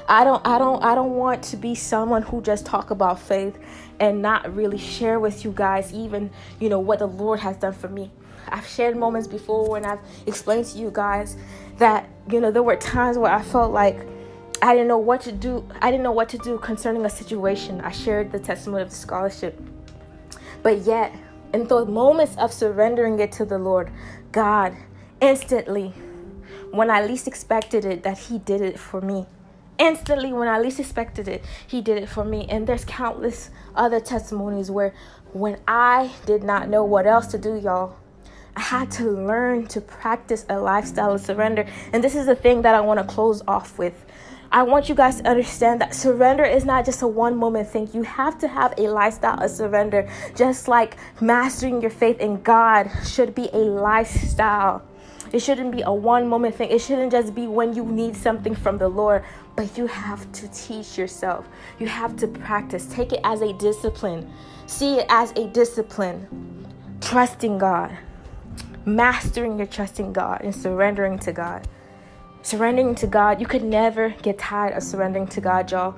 I 0.08 0.24
don't 0.24 0.46
I 0.46 0.60
don't 0.60 0.84
I 0.84 0.94
don't 0.94 1.16
want 1.16 1.44
to 1.46 1.58
be 1.58 1.74
someone 1.74 2.22
who 2.22 2.42
just 2.42 2.66
talk 2.66 2.92
about 2.92 3.20
faith 3.20 3.58
and 4.00 4.22
not 4.22 4.54
really 4.56 4.78
share 4.78 5.20
with 5.20 5.44
you 5.44 5.52
guys 5.52 5.94
even, 5.94 6.30
you 6.60 6.70
know, 6.70 6.80
what 6.80 7.00
the 7.00 7.08
Lord 7.08 7.40
has 7.40 7.58
done 7.58 7.74
for 7.74 7.88
me. 7.88 8.12
I've 8.48 8.68
shared 8.68 8.96
moments 8.96 9.28
before 9.28 9.70
when 9.70 9.86
I've 9.86 10.00
explained 10.26 10.66
to 10.68 10.78
you 10.78 10.92
guys 10.94 11.36
that, 11.78 12.10
you 12.30 12.40
know, 12.40 12.52
there 12.52 12.64
were 12.64 12.76
times 12.76 13.18
where 13.18 13.32
I 13.32 13.42
felt 13.42 13.72
like 13.72 14.06
I 14.62 14.74
didn't 14.74 14.88
know 14.88 14.98
what 14.98 15.22
to 15.22 15.32
do. 15.32 15.68
I 15.82 15.92
didn't 15.92 16.04
know 16.04 16.12
what 16.12 16.30
to 16.30 16.38
do 16.38 16.58
concerning 16.60 17.06
a 17.06 17.10
situation. 17.10 17.82
I 17.82 17.92
shared 17.92 18.32
the 18.32 18.40
testimony 18.40 18.84
of 18.84 18.90
the 18.90 18.96
scholarship. 18.96 19.60
But 20.62 20.80
yet, 20.80 21.16
in 21.54 21.68
those 21.68 21.88
moments 21.88 22.38
of 22.38 22.54
surrendering 22.54 23.20
it 23.20 23.32
to 23.34 23.46
the 23.46 23.58
Lord, 23.58 23.92
God 24.32 24.76
instantly, 25.22 25.90
when 26.72 26.90
I 26.90 27.06
least 27.06 27.28
expected 27.28 27.86
it, 27.86 28.04
that 28.04 28.18
He 28.18 28.40
did 28.40 28.62
it 28.62 28.80
for 28.80 29.02
me 29.02 29.26
instantly 29.78 30.34
when 30.34 30.48
I 30.48 30.60
least 30.60 30.80
expected 30.80 31.28
it, 31.28 31.44
he 31.68 31.82
did 31.82 31.98
it 31.98 32.10
for 32.10 32.24
me. 32.24 32.46
And 32.50 32.68
there's 32.68 32.86
countless 32.86 33.50
other 33.76 34.00
testimonies 34.00 34.72
where 34.72 34.94
when 35.34 35.58
I 35.68 36.12
did 36.26 36.44
not 36.44 36.70
know 36.70 36.84
what 36.84 37.06
else 37.06 37.28
to 37.28 37.38
do, 37.38 37.56
y'all, 37.56 37.98
I 38.56 38.62
had 38.62 38.90
to 38.92 39.12
learn 39.12 39.68
to 39.68 39.82
practice 39.82 40.46
a 40.48 40.60
lifestyle 40.60 41.14
of 41.14 41.22
surrender. 41.22 41.68
And 41.92 42.04
this 42.04 42.16
is 42.16 42.26
the 42.26 42.36
thing 42.36 42.62
that 42.62 42.74
I 42.74 42.82
want 42.82 43.00
to 43.00 43.06
close 43.06 43.42
off 43.48 43.78
with. 43.78 44.06
I 44.52 44.64
want 44.64 44.88
you 44.88 44.96
guys 44.96 45.20
to 45.20 45.28
understand 45.28 45.82
that 45.82 45.94
surrender 45.94 46.46
is 46.46 46.64
not 46.64 46.86
just 46.86 47.02
a 47.02 47.08
one 47.08 47.36
moment 47.36 47.68
thing. 47.68 47.90
You 47.92 48.04
have 48.04 48.38
to 48.40 48.48
have 48.48 48.74
a 48.78 48.88
lifestyle 48.88 49.44
of 49.44 49.52
surrender, 49.52 50.10
just 50.36 50.70
like 50.70 50.96
mastering 51.20 51.82
your 51.82 51.92
faith 51.92 52.20
in 52.20 52.42
God 52.42 52.90
should 53.06 53.36
be 53.36 53.50
a 53.52 53.58
lifestyle. 53.58 54.82
It 55.36 55.42
shouldn't 55.42 55.74
be 55.74 55.82
a 55.82 55.92
one 55.92 56.30
moment 56.30 56.56
thing. 56.56 56.72
It 56.72 56.80
shouldn't 56.80 57.12
just 57.12 57.36
be 57.36 57.46
when 57.46 57.76
you 57.76 57.84
need 57.84 58.16
something 58.16 58.56
from 58.56 58.78
the 58.78 58.88
Lord, 58.88 59.22
but 59.58 59.78
you 59.78 59.86
have 59.86 60.32
to 60.32 60.48
teach 60.48 60.98
yourself. 60.98 61.46
You 61.78 61.88
have 61.88 62.16
to 62.22 62.28
practice. 62.30 62.86
Take 62.86 63.12
it 63.12 63.20
as 63.26 63.42
a 63.42 63.52
discipline. 63.52 64.32
See 64.66 65.00
it 65.00 65.08
as 65.10 65.32
a 65.32 65.48
discipline. 65.50 66.66
Trusting 67.02 67.58
God, 67.58 67.98
mastering 68.86 69.58
your 69.58 69.68
trusting 69.68 70.14
God, 70.14 70.40
and 70.40 70.56
surrendering 70.56 71.20
to 71.20 71.34
God. 71.34 71.68
Surrendering 72.42 72.96
to 72.96 73.06
God, 73.06 73.42
you 73.42 73.46
could 73.46 73.66
never 73.66 74.12
get 74.22 74.38
tired 74.38 74.78
of 74.78 74.84
surrendering 74.84 75.28
to 75.28 75.42
God, 75.42 75.70
y'all. 75.70 75.96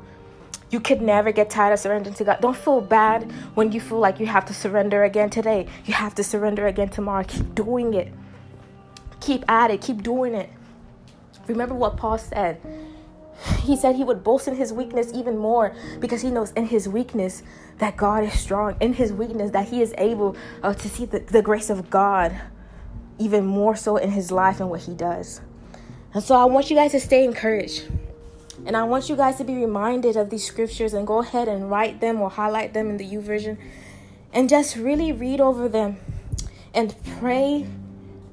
You 0.71 0.79
could 0.79 1.03
never 1.03 1.31
get 1.31 1.51
tired 1.51 1.73
of 1.73 1.79
surrendering 1.79 2.15
to 2.15 2.23
God. 2.23 2.41
Don't 2.41 2.57
feel 2.57 2.81
bad 2.81 3.31
when 3.53 3.71
you 3.71 3.81
feel 3.81 3.99
like 3.99 4.19
you 4.19 4.25
have 4.25 4.45
to 4.45 4.53
surrender 4.55 5.03
again 5.03 5.29
today. 5.29 5.67
You 5.85 5.93
have 5.93 6.15
to 6.15 6.23
surrender 6.23 6.65
again 6.65 6.89
tomorrow. 6.89 7.23
Keep 7.23 7.53
doing 7.53 7.93
it. 7.93 8.11
Keep 9.19 9.49
at 9.49 9.71
it. 9.71 9.81
Keep 9.81 10.03
doing 10.03 10.33
it. 10.33 10.49
Remember 11.47 11.75
what 11.75 11.97
Paul 11.97 12.17
said 12.17 12.61
he 13.61 13.75
said 13.75 13.95
he 13.95 14.03
would 14.03 14.23
boast 14.23 14.47
in 14.47 14.55
his 14.55 14.73
weakness 14.73 15.11
even 15.13 15.37
more 15.37 15.75
because 15.99 16.21
he 16.21 16.31
knows 16.31 16.51
in 16.53 16.65
his 16.65 16.89
weakness 16.89 17.43
that 17.77 17.95
God 17.95 18.23
is 18.23 18.39
strong, 18.39 18.75
in 18.79 18.93
his 18.93 19.13
weakness 19.13 19.51
that 19.51 19.67
he 19.67 19.81
is 19.81 19.93
able 19.97 20.35
uh, 20.63 20.73
to 20.73 20.89
see 20.89 21.05
the, 21.05 21.19
the 21.19 21.41
grace 21.41 21.69
of 21.69 21.89
God 21.89 22.39
even 23.19 23.45
more 23.45 23.75
so 23.75 23.97
in 23.97 24.11
his 24.11 24.31
life 24.31 24.59
and 24.59 24.69
what 24.69 24.81
he 24.81 24.93
does. 24.93 25.41
And 26.13 26.23
so 26.23 26.35
I 26.35 26.45
want 26.45 26.69
you 26.69 26.75
guys 26.75 26.91
to 26.91 26.99
stay 26.99 27.23
encouraged. 27.23 27.87
And 28.65 28.75
I 28.75 28.83
want 28.83 29.07
you 29.07 29.15
guys 29.15 29.37
to 29.37 29.43
be 29.43 29.53
reminded 29.53 30.15
of 30.15 30.31
these 30.31 30.45
scriptures 30.45 30.93
and 30.93 31.05
go 31.05 31.19
ahead 31.19 31.47
and 31.47 31.69
write 31.69 32.01
them 32.01 32.19
or 32.21 32.29
highlight 32.29 32.73
them 32.73 32.89
in 32.89 32.97
the 32.97 33.05
YouVersion 33.05 33.57
and 34.33 34.49
just 34.49 34.75
really 34.75 35.11
read 35.11 35.39
over 35.39 35.69
them 35.69 35.97
and 36.73 36.95
pray 37.19 37.67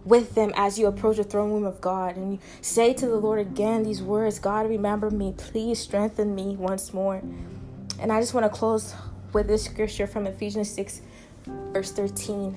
with 0.04 0.34
them 0.34 0.52
as 0.56 0.78
you 0.78 0.86
approach 0.86 1.16
the 1.16 1.24
throne 1.24 1.52
room 1.52 1.64
of 1.64 1.80
God 1.80 2.16
and 2.16 2.34
you 2.34 2.38
say 2.60 2.92
to 2.94 3.06
the 3.06 3.16
Lord 3.16 3.38
again 3.38 3.82
these 3.82 4.02
words 4.02 4.38
God, 4.38 4.68
remember 4.68 5.10
me. 5.10 5.34
Please 5.36 5.78
strengthen 5.78 6.34
me 6.34 6.56
once 6.56 6.92
more. 6.92 7.22
And 7.98 8.12
I 8.12 8.20
just 8.20 8.34
want 8.34 8.44
to 8.44 8.50
close 8.50 8.94
with 9.32 9.46
this 9.48 9.64
scripture 9.64 10.06
from 10.06 10.26
Ephesians 10.26 10.70
6, 10.70 11.00
verse 11.72 11.92
13. 11.92 12.56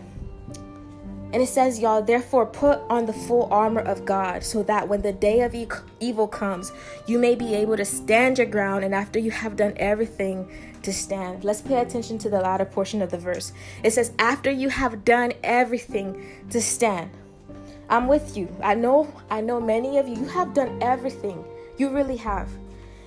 And 1.34 1.44
it 1.44 1.48
says, 1.48 1.80
Y'all, 1.80 2.02
therefore 2.02 2.46
put 2.46 2.80
on 2.90 3.06
the 3.06 3.14
full 3.14 3.50
armor 3.52 3.82
of 3.82 4.06
God, 4.06 4.44
so 4.44 4.64
that 4.64 4.88
when 4.88 5.02
the 5.02 5.12
day 5.12 5.42
of 5.42 5.54
e- 5.54 5.68
evil 6.00 6.28
comes, 6.28 6.72
you 7.06 7.20
may 7.20 7.36
be 7.36 7.54
able 7.54 7.76
to 7.76 7.84
stand 7.84 8.38
your 8.38 8.48
ground, 8.48 8.86
and 8.86 8.96
after 8.96 9.20
you 9.20 9.32
have 9.32 9.58
done 9.58 9.74
everything, 9.76 10.50
to 10.84 10.94
stand. 10.94 11.44
Let's 11.44 11.60
pay 11.60 11.82
attention 11.82 12.18
to 12.20 12.30
the 12.30 12.40
latter 12.40 12.64
portion 12.64 13.02
of 13.02 13.12
the 13.12 13.18
verse. 13.18 13.52
It 13.84 13.92
says, 13.92 14.14
After 14.20 14.50
you 14.50 14.70
have 14.70 15.04
done 15.04 15.34
everything 15.44 16.46
to 16.50 16.62
stand. 16.62 17.12
I'm 17.90 18.08
with 18.08 18.36
you. 18.36 18.48
I 18.62 18.76
know 18.76 19.14
I 19.30 19.42
know 19.42 19.60
many 19.60 19.98
of 19.98 20.08
you 20.08 20.16
you 20.16 20.28
have 20.28 20.54
done 20.54 20.78
everything. 20.82 21.44
You 21.78 21.90
really 21.90 22.18
have. 22.18 22.50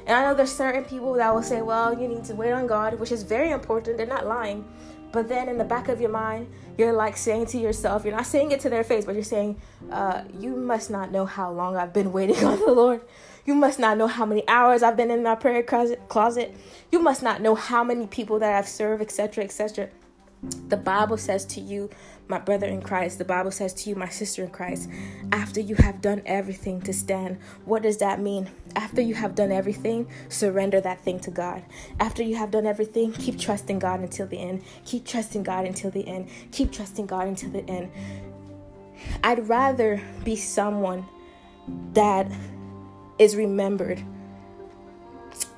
And 0.06 0.16
I 0.16 0.22
know 0.24 0.34
there's 0.34 0.52
certain 0.52 0.84
people 0.84 1.12
that 1.14 1.34
will 1.34 1.42
say, 1.42 1.62
"Well, 1.62 1.98
you 1.98 2.08
need 2.08 2.24
to 2.24 2.34
wait 2.34 2.52
on 2.52 2.66
God," 2.66 2.98
which 2.98 3.12
is 3.12 3.22
very 3.22 3.50
important. 3.50 3.96
They're 3.96 4.06
not 4.06 4.26
lying. 4.26 4.64
But 5.12 5.28
then 5.28 5.48
in 5.48 5.58
the 5.58 5.64
back 5.64 5.88
of 5.88 6.00
your 6.00 6.10
mind, 6.10 6.48
you're 6.78 6.92
like 6.92 7.16
saying 7.16 7.46
to 7.46 7.58
yourself, 7.58 8.04
you're 8.04 8.14
not 8.14 8.26
saying 8.26 8.52
it 8.52 8.60
to 8.60 8.70
their 8.70 8.84
face, 8.84 9.04
but 9.04 9.14
you're 9.14 9.24
saying, 9.24 9.60
uh, 9.90 10.22
you 10.38 10.54
must 10.54 10.90
not 10.90 11.10
know 11.10 11.26
how 11.26 11.50
long 11.50 11.76
I've 11.76 11.92
been 11.92 12.12
waiting 12.12 12.44
on 12.44 12.60
the 12.60 12.72
Lord. 12.72 13.02
You 13.44 13.54
must 13.54 13.78
not 13.78 13.98
know 13.98 14.06
how 14.06 14.24
many 14.24 14.46
hours 14.46 14.82
I've 14.82 14.96
been 14.96 15.10
in 15.10 15.22
my 15.22 15.34
prayer 15.34 15.62
closet. 15.62 16.54
You 16.92 17.00
must 17.00 17.22
not 17.22 17.40
know 17.40 17.54
how 17.54 17.82
many 17.82 18.06
people 18.06 18.38
that 18.38 18.56
I've 18.56 18.68
served, 18.68 19.02
etc., 19.02 19.44
etc. 19.44 19.88
The 20.68 20.76
Bible 20.76 21.16
says 21.16 21.44
to 21.46 21.60
you, 21.60 21.90
my 22.30 22.38
brother 22.38 22.68
in 22.68 22.80
Christ, 22.80 23.18
the 23.18 23.24
Bible 23.24 23.50
says 23.50 23.74
to 23.74 23.90
you, 23.90 23.96
my 23.96 24.08
sister 24.08 24.44
in 24.44 24.50
Christ, 24.50 24.88
after 25.32 25.60
you 25.60 25.74
have 25.74 26.00
done 26.00 26.22
everything 26.24 26.80
to 26.82 26.92
stand, 26.92 27.38
what 27.64 27.82
does 27.82 27.98
that 27.98 28.20
mean? 28.20 28.48
After 28.76 29.02
you 29.02 29.14
have 29.14 29.34
done 29.34 29.50
everything, 29.50 30.08
surrender 30.28 30.80
that 30.80 31.00
thing 31.00 31.18
to 31.20 31.32
God. 31.32 31.64
After 31.98 32.22
you 32.22 32.36
have 32.36 32.52
done 32.52 32.66
everything, 32.66 33.12
keep 33.12 33.36
trusting 33.36 33.80
God 33.80 33.98
until 33.98 34.28
the 34.28 34.38
end. 34.38 34.62
Keep 34.84 35.06
trusting 35.06 35.42
God 35.42 35.66
until 35.66 35.90
the 35.90 36.06
end. 36.06 36.28
Keep 36.52 36.70
trusting 36.70 37.06
God 37.06 37.26
until 37.26 37.50
the 37.50 37.68
end. 37.68 37.90
I'd 39.24 39.48
rather 39.48 40.00
be 40.22 40.36
someone 40.36 41.04
that 41.94 42.30
is 43.18 43.34
remembered 43.34 44.00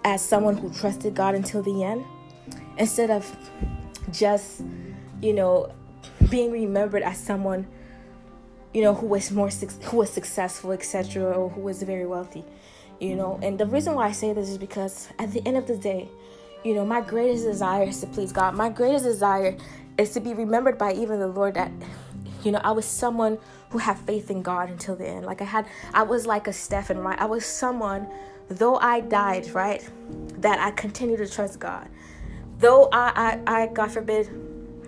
as 0.05 0.25
someone 0.25 0.57
who 0.57 0.73
trusted 0.73 1.15
God 1.15 1.35
until 1.35 1.63
the 1.63 1.85
end 1.85 2.03
instead 2.79 3.11
of 3.11 3.37
just, 4.11 4.63
you 5.21 5.35
know, 5.35 5.71
being 6.31 6.51
remembered 6.51 7.03
as 7.03 7.19
someone, 7.19 7.67
you 8.73 8.83
know, 8.83 8.95
who 8.95 9.07
was 9.07 9.31
more 9.31 9.49
who 9.51 9.99
was 9.99 10.11
successful, 10.11 10.73
etc., 10.73 11.23
or 11.25 11.51
who 11.51 11.61
was 11.61 11.83
very 11.83 12.07
wealthy, 12.07 12.45
you 13.01 13.15
know. 13.17 13.39
And 13.43 13.59
the 13.59 13.67
reason 13.67 13.95
why 13.95 14.09
I 14.09 14.13
say 14.13 14.33
this 14.33 14.49
is 14.49 14.59
because 14.59 15.09
at 15.19 15.33
the 15.33 15.47
end 15.47 15.57
of 15.57 15.67
the 15.67 15.77
day, 15.77 16.09
you 16.65 16.75
know, 16.75 16.85
my 16.85 17.01
greatest 17.01 17.45
desire 17.45 17.85
is 17.85 18.01
to 18.01 18.07
please 18.07 18.33
God. 18.33 18.55
My 18.55 18.69
greatest 18.69 19.05
desire 19.05 19.57
is 19.99 20.11
to 20.11 20.21
be 20.21 20.33
remembered 20.33 20.79
by 20.79 20.93
even 20.93 21.19
the 21.19 21.29
Lord 21.29 21.55
that 21.55 21.71
you 22.45 22.51
know, 22.51 22.61
I 22.65 22.73
was 22.73 22.85
someone 22.85 23.39
who 23.71 23.79
had 23.79 23.97
faith 23.99 24.31
in 24.31 24.43
God 24.43 24.69
until 24.69 24.97
the 24.97 25.07
end. 25.07 25.25
Like 25.25 25.41
I 25.41 25.45
had 25.45 25.67
I 25.95 26.03
was 26.03 26.27
like 26.27 26.49
a 26.49 26.53
Stephen, 26.53 26.99
right? 26.99 27.19
I 27.19 27.27
was 27.27 27.47
someone 27.47 28.07
though 28.49 28.77
I 28.77 29.01
died, 29.01 29.51
right, 29.55 29.89
that 30.39 30.59
I 30.59 30.73
continue 30.73 31.17
to 31.17 31.29
trust 31.29 31.59
God. 31.59 31.89
Though 32.59 32.89
I, 32.93 33.39
I, 33.47 33.63
I 33.63 33.67
God 33.69 33.91
forbid, 33.91 34.29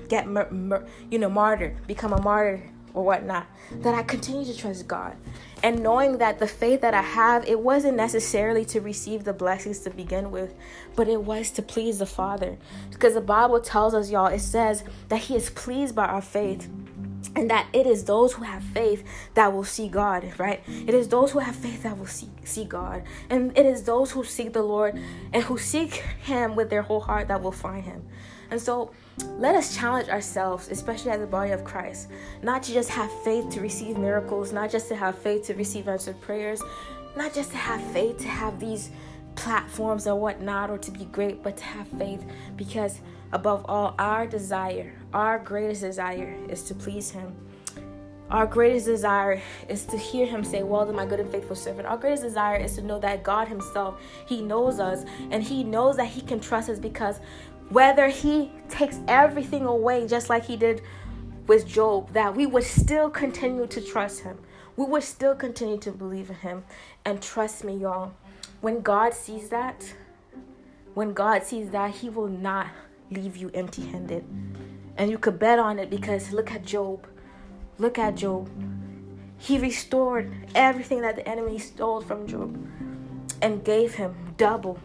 get, 0.09 0.27
you 0.27 1.19
know, 1.19 1.29
martyred, 1.29 1.87
become 1.87 2.13
a 2.13 2.21
martyr 2.21 2.63
or 2.93 3.05
whatnot, 3.05 3.47
that 3.73 3.95
I 3.95 4.03
continue 4.03 4.45
to 4.45 4.57
trust 4.57 4.87
God. 4.87 5.17
And 5.63 5.83
knowing 5.83 6.19
that 6.19 6.39
the 6.39 6.47
faith 6.47 6.83
that 6.83 6.95
I 6.95 7.03
have, 7.03 7.47
it 7.49 7.59
wasn't 7.59 7.97
necessarily 7.97 8.65
to 8.67 8.81
receive 8.81 9.25
the 9.25 9.33
blessings 9.33 9.81
to 9.81 9.91
begin 9.91 10.31
with, 10.31 10.55
but 10.95 11.09
it 11.09 11.23
was 11.23 11.51
to 11.53 11.63
please 11.63 11.99
the 11.99 12.07
Father. 12.07 12.57
Because 12.91 13.15
the 13.15 13.21
Bible 13.21 13.61
tells 13.61 13.95
us, 13.95 14.11
y'all, 14.11 14.27
it 14.27 14.41
says 14.41 14.85
that 15.09 15.21
He 15.23 15.35
is 15.35 15.51
pleased 15.51 15.95
by 15.95 16.07
our 16.07 16.23
faith 16.23 16.69
and 17.37 17.51
that 17.51 17.67
it 17.73 17.87
is 17.87 18.05
those 18.05 18.35
who 18.35 18.45
have 18.45 18.63
faith 18.63 19.03
that 19.35 19.53
will 19.53 19.65
see 19.65 19.89
God, 19.89 20.31
right? 20.39 20.63
It 20.69 20.95
is 20.95 21.09
those 21.09 21.33
who 21.33 21.41
have 21.41 21.57
faith 21.57 21.83
that 21.83 21.99
will 21.99 22.07
see, 22.07 22.29
see 22.45 22.65
God. 22.65 23.03
And 23.29 23.57
it 23.57 23.67
is 23.67 23.83
those 23.83 24.13
who 24.13 24.23
seek 24.25 24.53
the 24.53 24.63
Lord 24.63 25.01
and 25.33 25.43
who 25.43 25.59
seek 25.59 25.95
Him 26.23 26.55
with 26.55 26.71
their 26.71 26.83
whole 26.83 27.01
heart 27.01 27.29
that 27.29 27.43
will 27.43 27.53
find 27.53 27.83
Him. 27.83 28.07
And 28.51 28.61
so 28.61 28.93
let 29.39 29.55
us 29.55 29.77
challenge 29.77 30.09
ourselves, 30.09 30.69
especially 30.71 31.11
as 31.13 31.21
the 31.21 31.27
body 31.27 31.53
of 31.53 31.65
Christ, 31.65 32.09
not 32.43 32.63
to 32.65 32.73
just 32.73 32.89
have 32.91 33.11
faith 33.23 33.49
to 33.51 33.61
receive 33.61 33.97
miracles, 33.97 34.53
not 34.53 34.71
just 34.71 34.89
to 34.89 34.97
have 34.97 35.19
faith 35.19 35.47
to 35.47 35.55
receive 35.55 35.89
answered 35.89 36.21
prayers, 36.21 36.63
not 37.17 37.33
just 37.33 37.51
to 37.51 37.57
have 37.57 37.83
faith 37.93 38.19
to 38.19 38.29
have 38.29 38.59
these 38.59 38.91
platforms 39.37 40.07
or 40.07 40.17
whatnot 40.17 40.71
or 40.71 40.79
to 40.79 40.91
be 40.91 41.05
great, 41.07 41.43
but 41.43 41.57
to 41.57 41.65
have 41.65 41.89
faith 41.89 42.25
because 42.57 43.01
above 43.33 43.65
all, 43.69 43.95
our 43.99 44.27
desire, 44.27 44.93
our 45.13 45.39
greatest 45.39 45.83
desire 45.83 46.37
is 46.49 46.63
to 46.65 46.75
please 46.75 47.11
Him. 47.11 47.35
Our 48.31 48.47
greatest 48.47 48.87
desire 48.87 49.41
is 49.69 49.85
to 49.87 49.99
hear 49.99 50.27
Him 50.27 50.43
say, 50.43 50.63
Well 50.63 50.87
done, 50.87 50.97
my 50.97 51.07
good 51.07 51.21
and 51.21 51.31
faithful 51.31 51.57
servant. 51.57 51.87
Our 51.87 51.97
greatest 51.99 52.23
desire 52.23 52.57
is 52.57 52.75
to 52.77 52.83
know 52.83 52.99
that 53.01 53.23
God 53.23 53.49
Himself, 53.49 54.01
He 54.27 54.41
knows 54.41 54.81
us 54.81 55.05
and 55.31 55.43
He 55.43 55.63
knows 55.63 55.97
that 55.99 56.07
He 56.07 56.21
can 56.21 56.41
trust 56.41 56.71
us 56.71 56.79
because 56.79 57.21
whether 57.71 58.09
He 58.09 58.51
takes 58.69 58.99
everything 59.09 59.65
away, 59.65 60.07
just 60.07 60.29
like 60.29 60.45
He 60.45 60.57
did 60.57 60.83
with 61.47 61.67
Job, 61.67 62.13
that 62.13 62.35
we 62.35 62.47
would 62.47 62.65
still 62.65 63.11
continue 63.11 63.67
to 63.67 63.81
trust 63.81 64.21
Him. 64.21 64.39
We 64.77 64.87
would 64.87 65.03
still 65.03 65.35
continue 65.35 65.79
to 65.79 65.93
believe 65.93 66.31
in 66.31 66.37
Him. 66.37 66.65
And 67.05 67.23
trust 67.23 67.65
me, 67.65 67.77
y'all, 67.77 68.13
when 68.61 68.81
God 68.81 69.15
sees 69.15 69.49
that, 69.51 69.95
when 70.95 71.13
God 71.13 71.43
sees 71.43 71.71
that, 71.71 71.95
He 71.95 72.09
will 72.09 72.29
not 72.29 72.69
leave 73.11 73.37
you 73.37 73.51
empty 73.55 73.87
handed. 73.87 74.25
And 74.97 75.11
you 75.11 75.19
could 75.19 75.39
bet 75.39 75.59
on 75.59 75.79
it 75.79 75.91
because 75.91 76.33
look 76.33 76.53
at 76.53 76.65
Job. 76.65 77.07
Look 77.79 77.99
at 77.99 78.15
Job. 78.15 78.49
He 79.39 79.59
restored 79.59 80.33
everything 80.55 81.01
that 81.03 81.17
the 81.17 81.29
enemy 81.29 81.59
stole 81.59 82.01
from 82.01 82.27
Job 82.27 82.57
and 83.43 83.65
gave 83.65 83.95
him 83.95 84.15
double. 84.37 84.79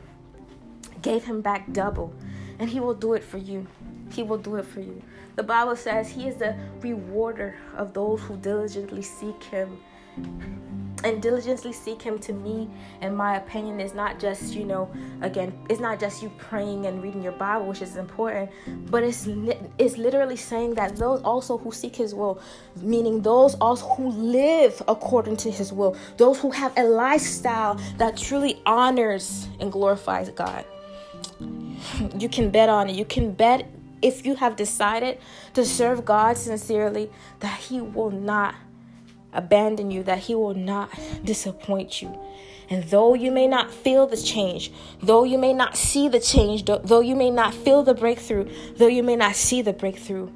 Gave 1.02 1.24
him 1.24 1.42
back 1.42 1.72
double. 1.72 2.14
And 2.60 2.70
he 2.70 2.80
will 2.80 2.94
do 2.94 3.14
it 3.14 3.24
for 3.24 3.38
you. 3.38 3.66
He 4.12 4.24
will 4.24 4.38
do 4.38 4.56
it 4.56 4.66
for 4.66 4.82
you. 4.82 5.02
The 5.36 5.44
Bible 5.44 5.76
says 5.76 6.10
he 6.10 6.28
is 6.28 6.36
the 6.36 6.56
rewarder 6.82 7.56
of 7.76 7.94
those 7.94 8.22
who 8.22 8.36
diligently 8.38 9.02
seek 9.02 9.42
him 9.44 9.80
and 11.04 11.22
diligently 11.22 11.72
seek 11.72 12.02
him 12.02 12.20
to 12.20 12.34
me 12.34 12.70
in 13.02 13.16
my 13.16 13.38
opinion 13.38 13.80
is 13.80 13.94
not 13.94 14.20
just 14.20 14.54
you 14.54 14.66
know 14.66 14.90
again 15.22 15.58
it's 15.70 15.80
not 15.80 16.00
just 16.00 16.22
you 16.22 16.30
praying 16.38 16.86
and 16.88 17.02
reading 17.02 17.24
your 17.24 17.32
bible 17.34 17.66
which 17.66 17.82
is 17.82 17.96
important 17.96 18.50
but 18.92 19.04
it's 19.04 19.28
it's 19.78 19.98
literally 19.98 20.36
saying 20.36 20.74
that 20.74 20.96
those 20.98 21.22
also 21.22 21.58
who 21.58 21.72
seek 21.72 21.96
his 21.96 22.14
will 22.14 22.42
meaning 22.82 23.22
those 23.22 23.56
also 23.56 23.86
who 23.88 24.10
live 24.10 24.82
according 24.88 25.38
to 25.38 25.50
his 25.50 25.72
will 25.72 25.96
those 26.18 26.40
who 26.40 26.52
have 26.52 26.74
a 26.78 26.84
lifestyle 26.84 27.76
that 27.98 28.18
truly 28.18 28.62
honors 28.66 29.48
and 29.60 29.72
glorifies 29.72 30.30
god 30.30 30.66
you 32.18 32.30
can 32.30 32.50
bet 32.50 32.70
on 32.70 32.90
it 32.90 32.96
you 32.96 33.06
can 33.06 33.32
bet 33.32 33.70
if 34.02 34.26
you 34.26 34.36
have 34.36 34.56
decided 34.56 35.20
to 35.54 35.66
serve 35.66 36.06
god 36.06 36.38
sincerely 36.38 37.10
that 37.40 37.60
he 37.60 37.82
will 37.82 38.12
not 38.12 38.56
abandon 39.34 39.92
you, 39.92 40.04
that 40.04 40.20
He 40.20 40.36
will 40.36 40.54
not 40.54 40.90
disappoint 41.24 42.02
you. 42.02 42.18
And 42.70 42.84
though 42.86 43.16
you 43.16 43.32
may 43.32 43.48
not 43.48 43.72
feel 43.72 44.06
the 44.06 44.18
change, 44.18 44.72
though 45.02 45.24
you 45.24 45.38
may 45.38 45.54
not 45.54 45.76
see 45.76 46.08
the 46.08 46.20
change, 46.20 46.66
though 46.66 47.00
you 47.00 47.16
may 47.16 47.32
not 47.32 47.54
feel 47.54 47.82
the 47.84 47.96
breakthrough, 47.96 48.48
though 48.76 48.88
you 48.88 49.02
may 49.02 49.16
not 49.16 49.36
see 49.36 49.62
the 49.62 49.74
breakthrough, 49.74 50.30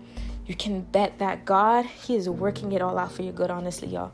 you 0.48 0.56
can 0.56 0.82
bet 0.82 1.20
that 1.20 1.46
God, 1.46 1.86
He 1.86 2.16
is 2.16 2.28
working 2.28 2.72
it 2.72 2.82
all 2.82 2.98
out 2.98 3.12
for 3.12 3.22
your 3.22 3.34
good, 3.34 3.52
honestly, 3.52 3.90
y'all. 3.90 4.12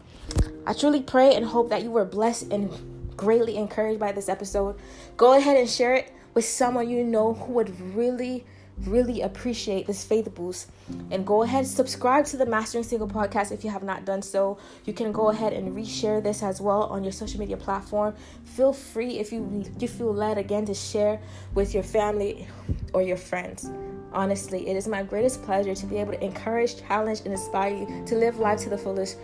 I 0.65 0.73
truly 0.73 1.01
pray 1.01 1.33
and 1.35 1.45
hope 1.45 1.69
that 1.69 1.81
you 1.81 1.91
were 1.91 2.05
blessed 2.05 2.51
and 2.51 2.69
greatly 3.15 3.57
encouraged 3.57 3.99
by 3.99 4.11
this 4.11 4.29
episode. 4.29 4.77
Go 5.17 5.37
ahead 5.37 5.57
and 5.57 5.69
share 5.69 5.95
it 5.95 6.13
with 6.39 6.45
someone 6.45 6.89
you 6.89 7.03
know 7.03 7.33
who 7.33 7.51
would 7.51 7.69
really 7.93 8.45
really 8.85 9.23
appreciate 9.23 9.85
this 9.85 10.05
faith 10.05 10.33
boost. 10.33 10.71
And 11.11 11.27
go 11.27 11.43
ahead, 11.43 11.67
subscribe 11.67 12.23
to 12.27 12.37
the 12.37 12.45
Mastering 12.45 12.85
Single 12.85 13.09
podcast 13.09 13.51
if 13.51 13.65
you 13.65 13.69
have 13.69 13.83
not 13.83 14.05
done 14.05 14.21
so. 14.21 14.57
You 14.85 14.93
can 14.93 15.11
go 15.11 15.31
ahead 15.31 15.51
and 15.51 15.75
reshare 15.75 16.23
this 16.23 16.41
as 16.41 16.61
well 16.61 16.83
on 16.83 17.03
your 17.03 17.11
social 17.11 17.41
media 17.41 17.57
platform. 17.57 18.15
Feel 18.45 18.71
free 18.71 19.19
if 19.19 19.33
you 19.33 19.65
you 19.79 19.89
feel 19.89 20.13
led 20.13 20.37
again 20.37 20.65
to 20.67 20.73
share 20.73 21.19
with 21.55 21.73
your 21.73 21.83
family 21.83 22.47
or 22.93 23.01
your 23.01 23.17
friends. 23.17 23.69
Honestly, 24.13 24.69
it 24.69 24.77
is 24.77 24.87
my 24.87 25.03
greatest 25.03 25.43
pleasure 25.43 25.75
to 25.75 25.85
be 25.87 25.97
able 25.97 26.13
to 26.13 26.23
encourage, 26.23 26.79
challenge, 26.87 27.19
and 27.25 27.33
inspire 27.33 27.75
you 27.75 28.05
to 28.05 28.15
live 28.15 28.39
life 28.39 28.59
to 28.61 28.69
the 28.69 28.77
fullest 28.77 29.17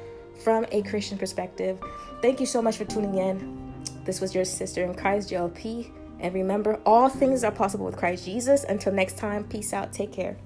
from 0.44 0.66
a 0.74 0.82
Christian 0.82 1.18
perspective. 1.18 1.80
Thank 2.22 2.42
you 2.42 2.46
so 2.46 2.62
much 2.62 2.76
for 2.76 2.84
tuning 2.84 3.16
in. 3.16 3.74
This 4.04 4.20
was 4.20 4.36
your 4.36 4.44
sister 4.44 4.84
in 4.84 4.94
Christ, 4.96 5.30
JLP. 5.30 6.05
And 6.26 6.34
remember, 6.34 6.80
all 6.88 7.08
things 7.08 7.44
are 7.44 7.52
possible 7.52 7.86
with 7.86 7.98
Christ 7.98 8.26
Jesus. 8.26 8.64
Until 8.64 8.92
next 8.92 9.16
time, 9.16 9.44
peace 9.44 9.74
out. 9.74 9.94
Take 9.94 10.12
care. 10.12 10.38